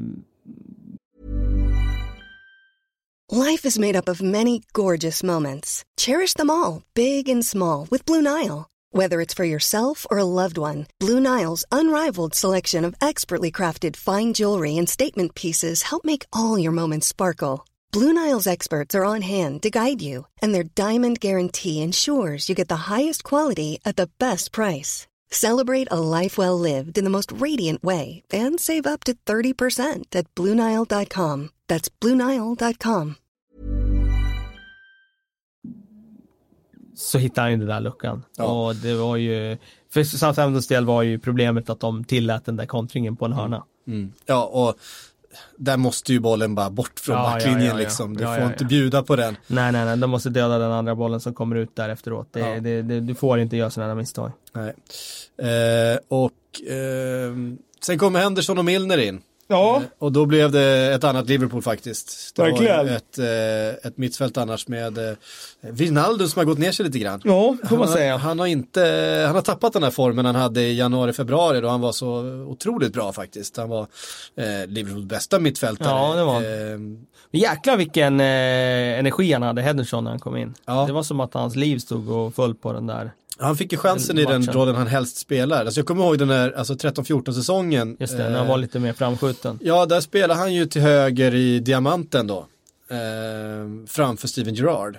[3.32, 5.84] Life is made up of many gorgeous moments.
[6.00, 8.66] Cherish them all, big and small, with Blue Nile.
[8.92, 13.96] Whether it's for yourself or a loved one, Blue Nile's unrivaled selection of expertly crafted
[13.96, 17.64] fine jewelry and statement pieces help make all your moments sparkle.
[17.92, 22.54] Blue Nile's experts are on hand to guide you, and their diamond guarantee ensures you
[22.54, 25.08] get the highest quality at the best price.
[25.30, 30.14] Celebrate a life well lived in the most radiant way and save up to 30%
[30.14, 31.50] at BlueNile.com.
[31.66, 33.16] That's BlueNile.com.
[37.00, 38.24] så hittade han ju den där luckan.
[38.36, 38.44] Ja.
[38.44, 39.56] Och det var ju,
[39.90, 43.64] för Southamptons del var ju problemet att de tillät den där kontringen på en hörna.
[43.86, 44.12] Mm.
[44.26, 44.74] Ja, och
[45.56, 47.76] där måste ju bollen bara bort från Ja, backlinjen ja, ja.
[47.76, 48.16] liksom.
[48.16, 49.36] Du får inte bjuda på den.
[49.46, 52.28] Nej, nej, nej, de måste döda den andra bollen som kommer ut där efteråt.
[52.32, 54.32] Det, det, det, du får inte göra sådana misstag.
[54.52, 54.74] Nej.
[55.38, 56.32] Eh, och
[56.70, 59.20] ehm, sen kommer Henderson och Milner in.
[59.50, 62.36] Ja, Eh, Och då blev det ett annat Liverpool faktiskt.
[62.36, 62.76] Det Verkligen.
[62.76, 65.14] var ett, eh, ett mittfält annars med eh,
[65.60, 67.20] Wijnaldum som har gått ner sig lite grann.
[67.24, 68.16] ja får man han, säga.
[68.16, 68.80] Han har inte,
[69.26, 72.08] han har tappat den här formen han hade i januari, februari då han var så
[72.48, 73.56] otroligt bra faktiskt.
[73.56, 73.86] Han var
[74.36, 75.88] eh, Liverpools bästa mittfältare.
[75.88, 76.36] Ja, det var.
[76.40, 76.78] Eh,
[77.32, 78.26] Jäklar vilken eh,
[78.98, 80.54] energi han hade, Henderson, när han kom in.
[80.66, 80.84] Ja.
[80.86, 83.10] Det var som att hans liv stod och föll på den där.
[83.40, 85.64] Han fick ju chansen i den rollen han helst spelar.
[85.64, 87.96] Alltså jag kommer ihåg den där alltså 13-14 säsongen.
[88.00, 89.58] Just det, när han Eh, var lite mer framskjuten.
[89.62, 92.46] Ja, där spelar han ju till höger i diamanten då.
[92.90, 94.98] eh, framför Steven Gerrard.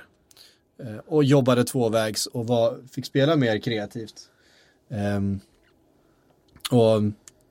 [0.84, 4.14] Eh, och jobbade tvåvägs och var, fick spela mer kreativt.
[4.92, 5.40] Ehm,
[6.72, 7.02] och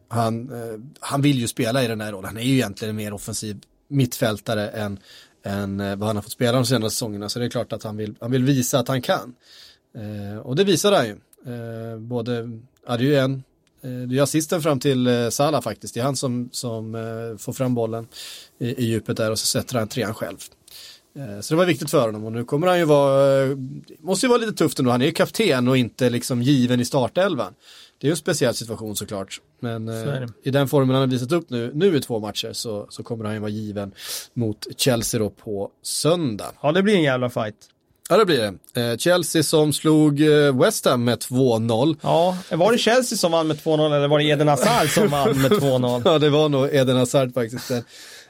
[0.08, 2.24] han, eh, han vill ju spela i den här rollen.
[2.24, 4.98] Han är ju egentligen en mer offensiv mittfältare än,
[5.44, 7.28] än eh, vad han har fått spela de senaste säsongerna.
[7.28, 9.34] Så det är klart att han vill, han vill visa att han kan.
[9.94, 11.12] Eh, och det visar han ju.
[11.52, 12.50] Eh, både,
[12.86, 13.42] ja det är ju en,
[13.82, 15.94] eh, det är assisten fram till eh, Salah faktiskt.
[15.94, 18.06] Det är han som, som eh, får fram bollen
[18.58, 20.38] i, i djupet där och så sätter han trean själv.
[21.16, 23.56] Eh, Så det var viktigt för honom och nu kommer han ju vara,
[24.00, 26.84] måste ju vara lite tufft ändå, han är ju kapten och inte liksom given i
[26.84, 27.54] startelvan.
[27.98, 29.40] Det är ju en speciell situation såklart.
[29.60, 32.86] Men Så i den formen han har visat upp nu, nu i två matcher så,
[32.90, 33.92] så kommer han ju vara given
[34.34, 36.52] mot Chelsea då på söndag.
[36.62, 37.54] Ja, det blir en jävla fight.
[38.10, 38.80] Ja det blir det.
[38.90, 41.96] Eh, Chelsea som slog eh, West Ham med 2-0.
[42.02, 45.42] Ja, var det Chelsea som vann med 2-0 eller var det Eden Hazard som vann
[45.42, 46.02] med 2-0?
[46.04, 47.70] Ja det var nog Eden Hazard faktiskt.
[47.70, 47.80] Eh,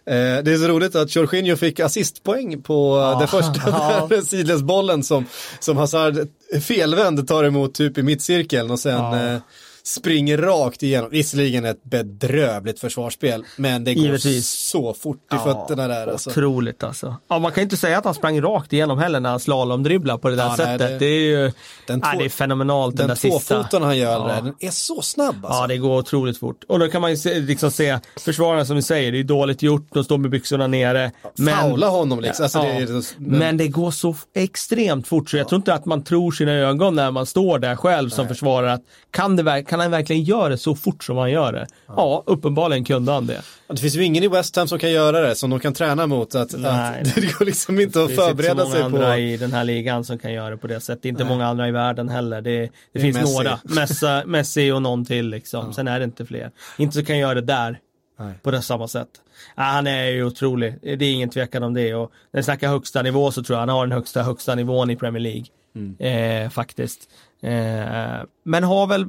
[0.04, 3.18] det är så roligt att Jorginho fick assistpoäng på Ja.
[3.20, 3.70] det första
[4.08, 5.26] där sidledsbollen som,
[5.60, 6.28] som Hazard
[6.62, 9.40] felvänd tar emot typ i mittcirkeln och sen Ja.
[9.84, 11.10] Springer rakt igenom.
[11.10, 14.48] Visserligen ett bedrövligt försvarsspel, men det går Givetvis.
[14.50, 16.06] så fort i fötterna där.
[16.06, 16.30] Alltså.
[16.30, 17.16] Otroligt alltså.
[17.28, 20.18] Ja, man kan ju inte säga att han sprang rakt igenom heller när han slalomdribblar
[20.18, 20.78] på det där Ja, nej, sättet.
[20.88, 21.52] det- det, är ju,
[21.86, 23.54] Den nej, två- det är fenomenalt den, Den där sista.
[23.54, 24.26] tvåfoten han gör Ja.
[24.26, 25.60] där, den är så snabb alltså.
[25.62, 26.64] Ja, det går otroligt fort.
[26.68, 29.62] Och då kan man ju se, liksom se, försvararna som vi säger, det är dåligt
[29.62, 31.12] gjort, de står med byxorna nere.
[31.46, 32.42] Faula honom liksom.
[32.42, 35.74] Alltså, Ja, det är, men, men det går så extremt fort så jag tror inte
[35.74, 38.72] att man tror sina ögon när man står där själv som försvarare.
[38.72, 41.66] Att kan, det, ver- kan han verkligen göra det så fort som han gör det?
[41.86, 43.42] Ja, uppenbarligen kunde han det.
[43.68, 46.06] det finns ju ingen i West Ham som kan göra det, som de kan träna
[46.06, 46.34] mot.
[46.34, 48.90] Att, Nej, att, det går liksom inte att Det finns förbereda inte så sig många
[48.90, 49.04] på.
[49.04, 51.04] andra i den här ligan som kan göra det på det sättet.
[51.04, 52.40] Inte många andra i världen heller.
[52.40, 53.32] Det, det, är finns Messi.
[53.32, 53.58] några.
[53.62, 55.72] Messi, Messi och någon till liksom.
[55.72, 56.50] Sen är det inte fler.
[56.78, 57.78] Inte så kan göra det där.
[58.18, 58.34] Nej.
[58.42, 59.08] På det samma sätt.
[59.56, 60.74] Ja, han är ju otrolig.
[60.82, 61.94] Det är ingen tvekan om det.
[61.94, 64.90] Och när vi snackar högsta nivå så tror jag han har den högsta, högsta nivån
[64.90, 65.44] i Premier League.
[65.74, 65.96] Mm.
[65.98, 67.00] Eh, faktiskt.
[67.42, 69.06] Eh, men har väl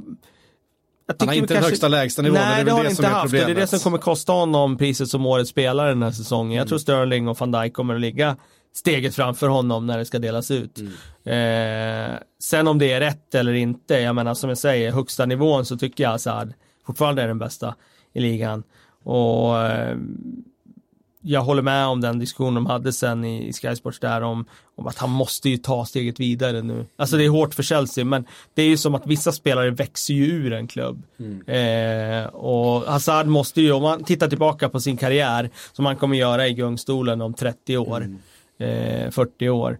[1.20, 3.08] Han har inte den kanske- högsta lägsta nivån, Nej, det det har det han inte
[3.08, 3.26] haft.
[3.26, 3.70] och Det är det problemet.
[3.70, 6.58] som kommer kosta honom priset som årets spelare den här säsongen.
[6.58, 8.38] Jag tror Sterling och van Dijk kommer att ligga
[8.76, 10.80] steget framför honom när det ska delas ut.
[11.26, 15.66] Eh, sen om det är rätt eller inte, jag menar som jag säger, högsta nivån
[15.66, 16.54] så tycker jag Hazard
[16.88, 17.76] fortfarande är den bästa
[18.14, 18.64] i ligan.
[19.04, 19.98] Och eh,
[21.22, 24.46] jag håller med om den diskussion de hade sen i, i Sky Sports där om,
[24.76, 26.86] om att han måste ju ta steget vidare nu.
[26.96, 30.14] Alltså det är hårt för Chelsea men det är ju som att vissa spelare växer
[30.14, 31.04] ju ur en klubb.
[31.48, 36.18] Eh, och Hazard måste ju, om man tittar tillbaka på sin karriär som han kommer
[36.18, 38.18] göra i gungstolen om 30 år,
[38.60, 39.80] eh, 40 år.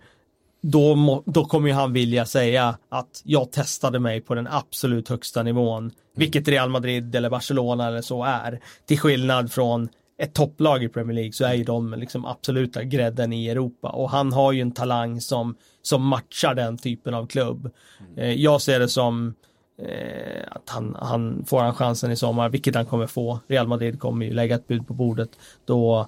[0.64, 5.10] Då, må, då kommer ju han vilja säga att jag testade mig på den absolut
[5.10, 5.92] högsta nivån.
[6.16, 8.60] Vilket Real Madrid eller Barcelona eller så är.
[8.86, 9.90] Till skillnad från
[10.22, 13.90] ett topplag i Premier League så är ju de liksom absoluta grädden i Europa.
[13.90, 17.70] Och han har ju en talang som, som matchar den typen av klubb.
[18.18, 19.34] Eh, jag ser det som
[19.82, 23.40] eh, att han, han får han chansen i sommar, vilket han kommer få.
[23.48, 25.30] Real Madrid kommer ju lägga ett bud på bordet.
[25.66, 26.08] Då,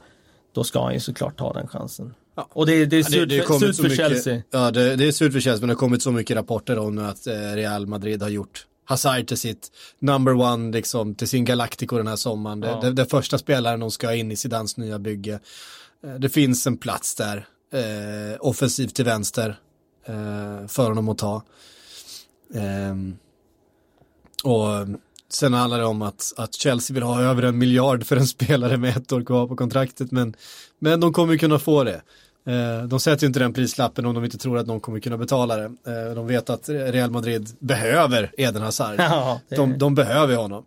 [0.56, 2.14] då ska han ju såklart ta den chansen.
[2.36, 4.42] Och det, det är Ja, surt, har för, mycket- Chelsea.
[4.52, 6.96] Ja, det, det är surt för Chelsea, men det har kommit så mycket rapporter om
[6.96, 11.46] nu att eh, Real Madrid har gjort Hazard till sitt number one, liksom, till sin
[11.46, 12.60] Galactico den här sommaren.
[12.60, 12.80] Det, Ja.
[12.82, 15.40] det, det första spelaren de ska in i Zidans nya bygge.
[16.04, 19.60] Eh, det finns en plats där, eh, offensivt till vänster,
[20.06, 21.44] eh, för honom att ta.
[22.56, 23.18] Ehm,
[24.44, 24.88] och
[25.30, 28.78] sen handlar det om att, att Chelsea vill ha över en miljard för en spelare
[28.78, 30.36] med ett år kvar på kontraktet, men,
[30.80, 32.02] men de kommer kunna få det.
[32.46, 35.18] Eh, De sätter ju inte den prislappen om de inte tror att någon kommer kunna
[35.18, 35.64] betala det.
[35.88, 38.96] Eh, De vet att Real Madrid behöver Eden Hazard.
[39.00, 40.66] Ja, De, de behöver honom.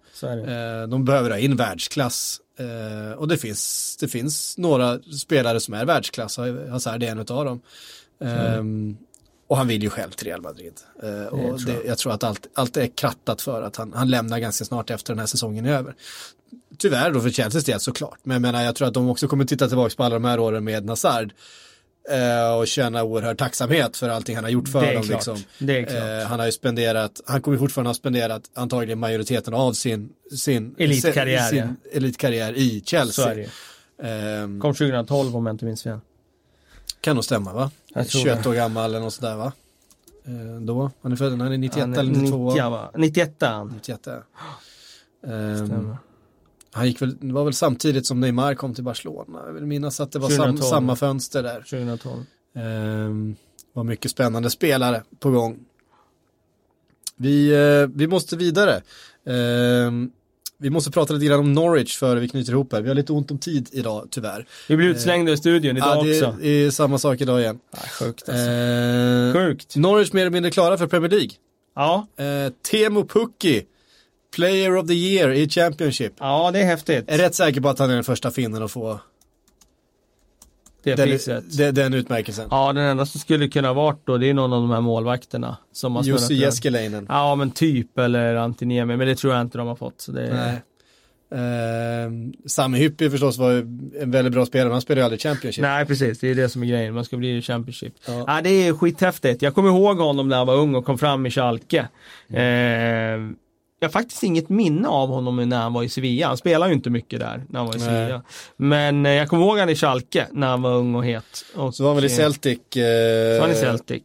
[0.82, 2.40] Eh, De behöver ha in världsklass.
[3.16, 6.38] Och det finns, det finns några spelare som är världsklass.
[6.70, 7.60] Hazard är en av dem.
[8.24, 8.96] Ehm,
[9.48, 10.72] Och han vill ju själv till Real Madrid.
[11.30, 11.86] Och det, jag.
[11.86, 15.12] jag tror att allt, allt är krattat för att han, han lämnar ganska snart efter
[15.12, 15.94] den här säsongen är över.
[16.78, 18.18] Tyvärr då för Chelseas del såklart.
[18.22, 20.38] Men jag menar, jag tror att de också kommer titta tillbaka på alla de här
[20.40, 21.32] åren med Hazard.
[22.10, 25.02] eh, Och känna oerhörd tacksamhet för allting han har gjort för Det är dem.
[25.02, 25.16] klart.
[25.26, 25.38] Liksom.
[25.58, 26.22] Det är klart.
[26.22, 30.74] Eh, han har ju spenderat, han kommer fortfarande ha spenderat antagligen majoriteten av sin, sin
[30.78, 33.46] Elitkarriär, sin elitkarriär i Chelsea.
[34.02, 35.98] Ehm, Kom 2012 om jag inte minns fel.
[37.00, 37.70] kan nog stämma va?
[37.94, 38.48] Jag tror 21 det.
[38.48, 39.52] år gammal eller något sådär va?
[40.26, 42.50] Eh, då, han är född, han är 91 Han är eller 92.
[42.50, 42.90] 90, va?
[42.96, 43.68] 91 är han.
[43.68, 44.12] 91 ja.
[45.30, 45.96] Ehm, Stämmer.
[46.76, 49.38] Han gick väl, det var väl samtidigt som Neymar kom till Barcelona.
[49.46, 50.70] Jag vill minnas att det var sam, 2012.
[50.70, 51.60] samma fönster där.
[51.60, 52.22] 2012.
[52.56, 53.36] Ehm,
[53.72, 55.58] var mycket spännande spelare på gång.
[57.16, 58.82] Vi, eh, vi måste vidare.
[59.26, 60.10] Ehm,
[60.58, 62.82] vi måste prata lite grann om Norwich före vi knyter ihop här.
[62.82, 64.46] Vi har lite ont om tid idag, tyvärr.
[64.68, 66.42] Vi blir utslängda ur studion idag Ja, det också.
[66.42, 67.58] är samma sak idag igen.
[67.70, 68.44] Ja, sjukt alltså.
[68.44, 69.76] Eh, Sjukt.
[69.76, 71.30] Norwich mer eller mindre klara för Premier League.
[71.74, 72.06] Ja.
[72.16, 73.62] Eh, Teemu Pukki,
[74.36, 76.12] Player of the Year i Championship.
[76.18, 77.04] ja, det är häftigt.
[77.06, 79.00] Jag är rätt säker på att han är den första finnen att få
[80.82, 81.58] Det den, priset.
[81.58, 82.48] den, den utmärkelsen.
[82.50, 85.56] Ja, den enda som skulle kunna varit då, det är någon av de här målvakterna.
[85.72, 86.34] Som har Jussi.
[86.34, 87.06] Jeskelainen.
[87.08, 90.00] Ja, men typ, eller Antiniemi, men det tror jag inte de har fått.
[90.00, 90.34] Så det...
[90.34, 90.62] Nej.
[91.30, 92.10] Eh,
[92.46, 93.52] Sami Hyppie förstås var
[94.00, 95.62] en väldigt bra spelare, men han spelade ju aldrig Championship.
[95.62, 96.18] Nej, precis.
[96.18, 96.94] Det är det som är grejen.
[96.94, 97.94] Man ska bli i Championship.
[98.06, 98.24] Ja.
[98.26, 98.40] Ja.
[98.42, 99.42] det är skithäftigt.
[99.42, 101.88] Jag kommer ihåg honom när han var ung och kom fram i Schalke.
[102.28, 102.36] Eh,
[103.80, 106.26] jag har faktiskt inget minne av honom när han var i Sevilla.
[106.26, 107.86] Han spelade ju inte mycket där när han var i Nej.
[107.88, 108.22] Sevilla.
[108.56, 111.44] Men eh, jag kommer ihåg han i Schalke när han var ung och het.
[111.56, 114.02] Och, Så var han väl i eh, Celtic Så var han i eh, Celtic.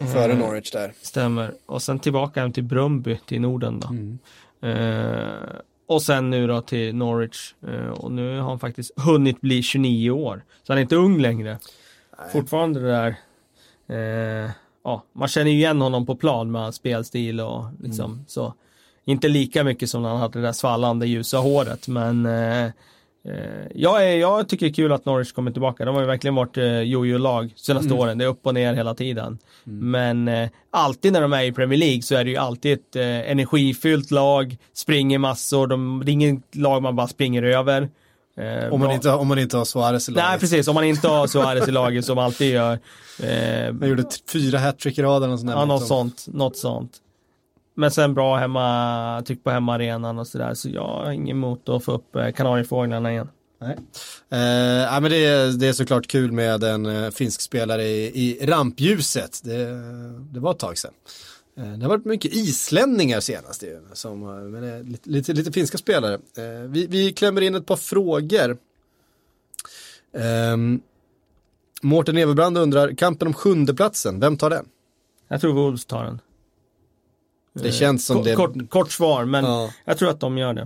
[0.12, 0.92] före Eh, Norwich där.
[1.02, 1.54] Stämmer.
[1.66, 3.88] Och sen tillbaka hem till Brumby, till Norden då.
[3.88, 4.18] Mm.
[4.62, 5.30] Eh,
[5.88, 7.54] och sen nu då till Norwich.
[7.68, 10.44] Eh, och nu har han faktiskt hunnit bli 29 år.
[10.62, 11.58] Så han är inte ung längre.
[12.32, 13.16] Fortfarande det där.
[13.88, 14.50] Eh,
[14.84, 18.24] ja, man känner ju igen honom på plan med hans spelstil och liksom Mm.
[18.28, 18.54] så.
[19.06, 22.70] Inte lika mycket som när han hade det där svallande ljusa håret men eh, eh,
[23.74, 25.84] jag, är, jag tycker det är kul att Norwich kommer tillbaka.
[25.84, 27.98] De har ju verkligen varit eh, jojo-lag senaste Mm.
[27.98, 28.18] åren.
[28.18, 29.38] Det är upp och ner hela tiden.
[29.64, 32.96] Men eh, alltid när de är i Premier League så är det ju alltid ett
[32.96, 37.88] eh, energifyllt lag, springer massor, de, det är ingen lag man bara springer över.
[38.38, 40.28] Eh, Om man, inte, om man inte har Suarez i laget.
[40.30, 42.78] Nej precis, om man inte har Suarez i laget som alltid gör.
[43.22, 46.92] Eh, gjorde fyra hattrick i raden och sånt ja, något sånt, något sånt.
[47.78, 50.54] Men sen bra hemma, tryck på hemmaarenan och sådär.
[50.54, 53.28] Så jag har ingen emot att få upp eh, Kanariefåglarna igen.
[53.60, 53.76] Nej.
[54.30, 58.06] Eh, ja, men det, är, det är såklart kul med en eh, finsk spelare i,
[58.14, 59.40] i rampljuset.
[59.44, 59.66] Det,
[60.32, 60.92] det var ett tag sedan.
[61.56, 64.20] Eh, det har varit mycket islänningar senast ju, som,
[64.50, 66.18] men lite, lite, lite finska spelare.
[66.68, 68.56] Vi, vi klämmer in ett par frågor.
[70.52, 70.80] Um,
[71.82, 74.68] Mårten Everbrand undrar, kampen om sjundeplatsen, vem tar den?
[75.28, 76.20] Jag tror Wolves tar den.
[77.62, 78.34] Det känns som Kort, det.
[78.34, 79.70] kort, kort svar, men Ja.
[79.84, 80.62] jag tror att de gör det.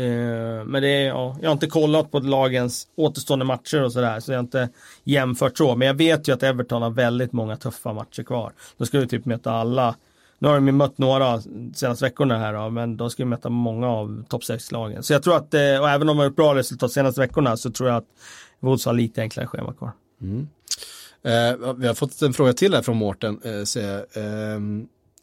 [0.00, 4.20] Eh, men det är, ja, jag har inte kollat på lagens återstående matcher och sådär,
[4.20, 4.68] så jag har inte
[5.04, 5.76] jämfört så.
[5.76, 8.52] Men jag vet ju att Everton har väldigt många tuffa matcher kvar.
[8.76, 9.94] De ska ju typ möta alla.
[10.38, 11.40] Nu har de ju mött några
[11.74, 15.02] senaste veckorna här då, men de ska ju möta många av topp 6-lagen.
[15.02, 17.56] Så jag tror att, eh, och även om de har gjort bra resultat senaste veckorna,
[17.56, 18.06] så tror jag att
[18.60, 19.92] Wolves har lite enklare schema kvar.
[21.24, 23.40] Eh, vi har fått en fråga till här från Mårten.
[23.44, 23.50] Eh,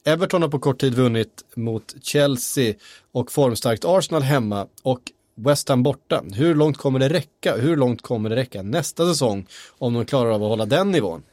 [0.06, 2.74] Everton har på kort tid vunnit mot Chelsea
[3.12, 5.02] och formstarkt Arsenal hemma och
[5.36, 6.24] West Ham borta.
[6.34, 7.56] Hur långt kommer det räcka?
[7.56, 9.48] Hur långt kommer det räcka nästa säsong
[9.78, 11.24] om de klarar av att hålla den nivån?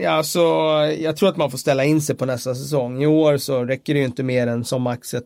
[0.00, 0.40] Ja, så
[0.98, 3.02] jag tror att man får ställa in sig på nästa säsong.
[3.02, 5.20] I år så räcker det ju inte mer än som max eh,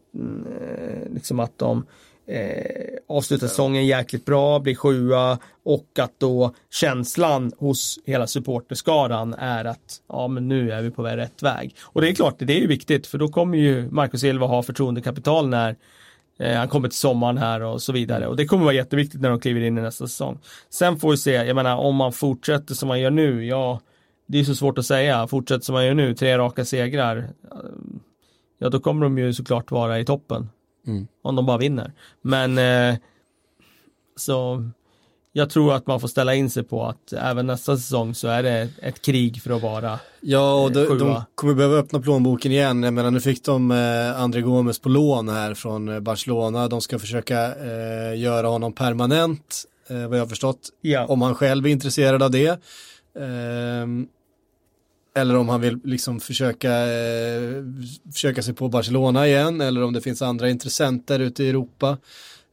[1.15, 1.87] liksom att de
[2.29, 9.65] eh, avslutar säsongen jäkligt bra, blir sjua och att då känslan hos hela supporterskaran är
[9.65, 11.77] att ja, men nu är vi på rätt väg.
[11.83, 14.63] Och det är klart, det är ju viktigt för då kommer ju Marcus Silva ha
[14.63, 15.77] förtroendekapital när
[16.39, 18.27] Eh, han kommer till sommaren här och så vidare.
[18.27, 20.39] Och det kommer vara jätteviktigt när de kliver in i nästa säsong.
[20.71, 23.81] Sen får vi se, jag menar om man fortsätter som man gör nu, ja,
[24.27, 25.27] det är så svårt att säga.
[25.27, 27.59] Fortsätter som man gör nu, tre raka segrar, eh,
[28.59, 30.49] ja då kommer de ju såklart vara i toppen.
[31.23, 31.93] Om de bara vinner.
[32.23, 32.99] Men eh,
[34.17, 34.65] så
[35.33, 38.43] jag tror att man får ställa in sig på att även nästa säsong så är
[38.43, 40.99] det ett krig för att vara Ja, och de, Eh, sjua.
[40.99, 42.83] de kommer behöva öppna plånboken igen.
[42.83, 46.69] Jag menar, nu fick de eh, André Gomes på lån här från eh, Barcelona.
[46.69, 50.69] De ska försöka eh, göra honom permanent, eh, vad jag har förstått.
[50.81, 51.07] Ja.
[51.07, 52.61] Om han själv är intresserad av det.
[53.21, 54.07] Ehm,
[55.21, 57.65] eller om han vill liksom försöka, eh,
[58.13, 59.61] försöka sig på Barcelona igen.
[59.61, 61.99] Eller om det finns andra intressenter ute i Europa.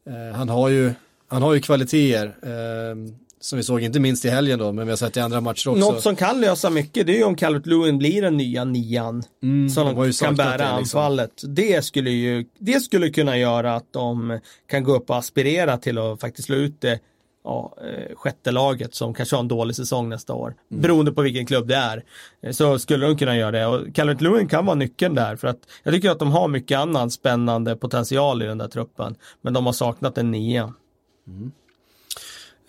[0.09, 0.93] Eh, han, har ju,
[1.27, 2.35] han har ju kvaliteter.
[2.43, 5.41] ehm, som vi såg inte minst i helgen då, men vi har sett i andra
[5.41, 5.91] matcher också.
[5.91, 9.23] Något som kan lösa mycket det är ju om Calvert Lewin blir den nya nian.
[9.43, 10.99] Mm, som kan bära det, liksom.
[10.99, 11.41] anfallet.
[11.47, 14.39] Det skulle ju det skulle kunna göra att de
[14.69, 16.99] kan gå upp och aspirera till att faktiskt slå ut det
[17.45, 20.55] ja, eh, sjätte laget som kanske har en dålig säsong nästa år.
[20.71, 20.81] Mm.
[20.81, 22.03] Beroende på vilken klubb det är.
[22.41, 23.65] Eh, Så skulle de kunna göra det.
[23.65, 25.35] Och Calvert Lewin kan vara nyckeln där.
[25.35, 29.15] För att jag tycker att de har mycket annan spännande potential i den där truppen.
[29.41, 30.73] Men de har saknat en nia.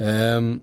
[0.00, 0.60] Ehm,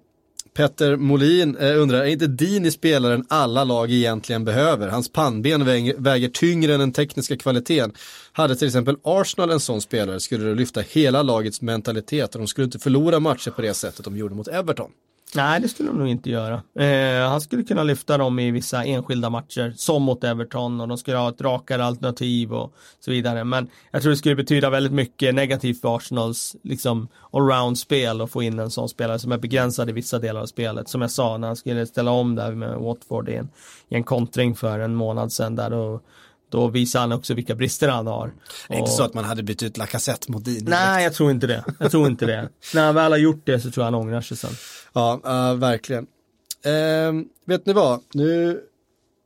[0.53, 4.87] Petter Molin eh, undrar, är inte Dini spelaren alla lag egentligen behöver?
[4.87, 7.93] Hans pannben väger, väger tyngre än den tekniska kvaliteten.
[8.31, 12.47] Hade till exempel Arsenal en sån spelare skulle det lyfta hela lagets mentalitet och de
[12.47, 14.91] skulle inte förlora matcher på det sättet de gjorde mot Everton.
[15.35, 16.61] Nej, det skulle de nog inte göra.
[16.79, 20.97] Eh, han skulle kunna lyfta dem i vissa enskilda matcher, som mot Everton och de
[20.97, 23.43] skulle ha ett rakare alternativ och så vidare.
[23.43, 28.43] Men jag tror det skulle betyda väldigt mycket negativt för Arsenals liksom allround-spel och få
[28.43, 30.89] in en sån spelare som är begränsad i vissa delar av spelet.
[30.89, 33.49] Som jag sa, när han skulle ställa om där med Watford i en,
[33.89, 36.01] i en kontring för en månad sedan där då
[36.53, 38.33] då visar han också vilka brister han har.
[38.67, 40.69] Det är inte så att man hade bytt ut Lacazette mot Dini.
[40.69, 41.63] Nej, jag tror inte det.
[41.79, 42.49] Jag tror inte det.
[42.73, 44.51] När han väl har gjort det så tror jag han ångrar sig sen.
[44.93, 46.03] Ja, uh, verkligen.
[46.65, 47.99] Uh, vet ni vad?
[48.13, 48.61] Nu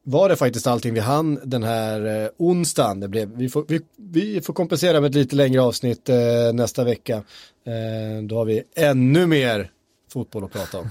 [0.03, 2.99] var det faktiskt allting vi hann den här uh, onsdagen.
[2.99, 6.83] Det blev, vi, får, vi, vi får kompensera med ett lite längre avsnitt uh, nästa
[6.83, 7.17] vecka.
[7.17, 9.71] Uh, då har vi ännu mer
[10.13, 10.89] fotboll att prata om.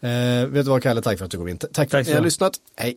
[0.52, 1.58] vet du vad Kalle, tack för att du kom in.
[1.58, 2.52] Tack för att ni har lyssnat.
[2.76, 2.96] Hej.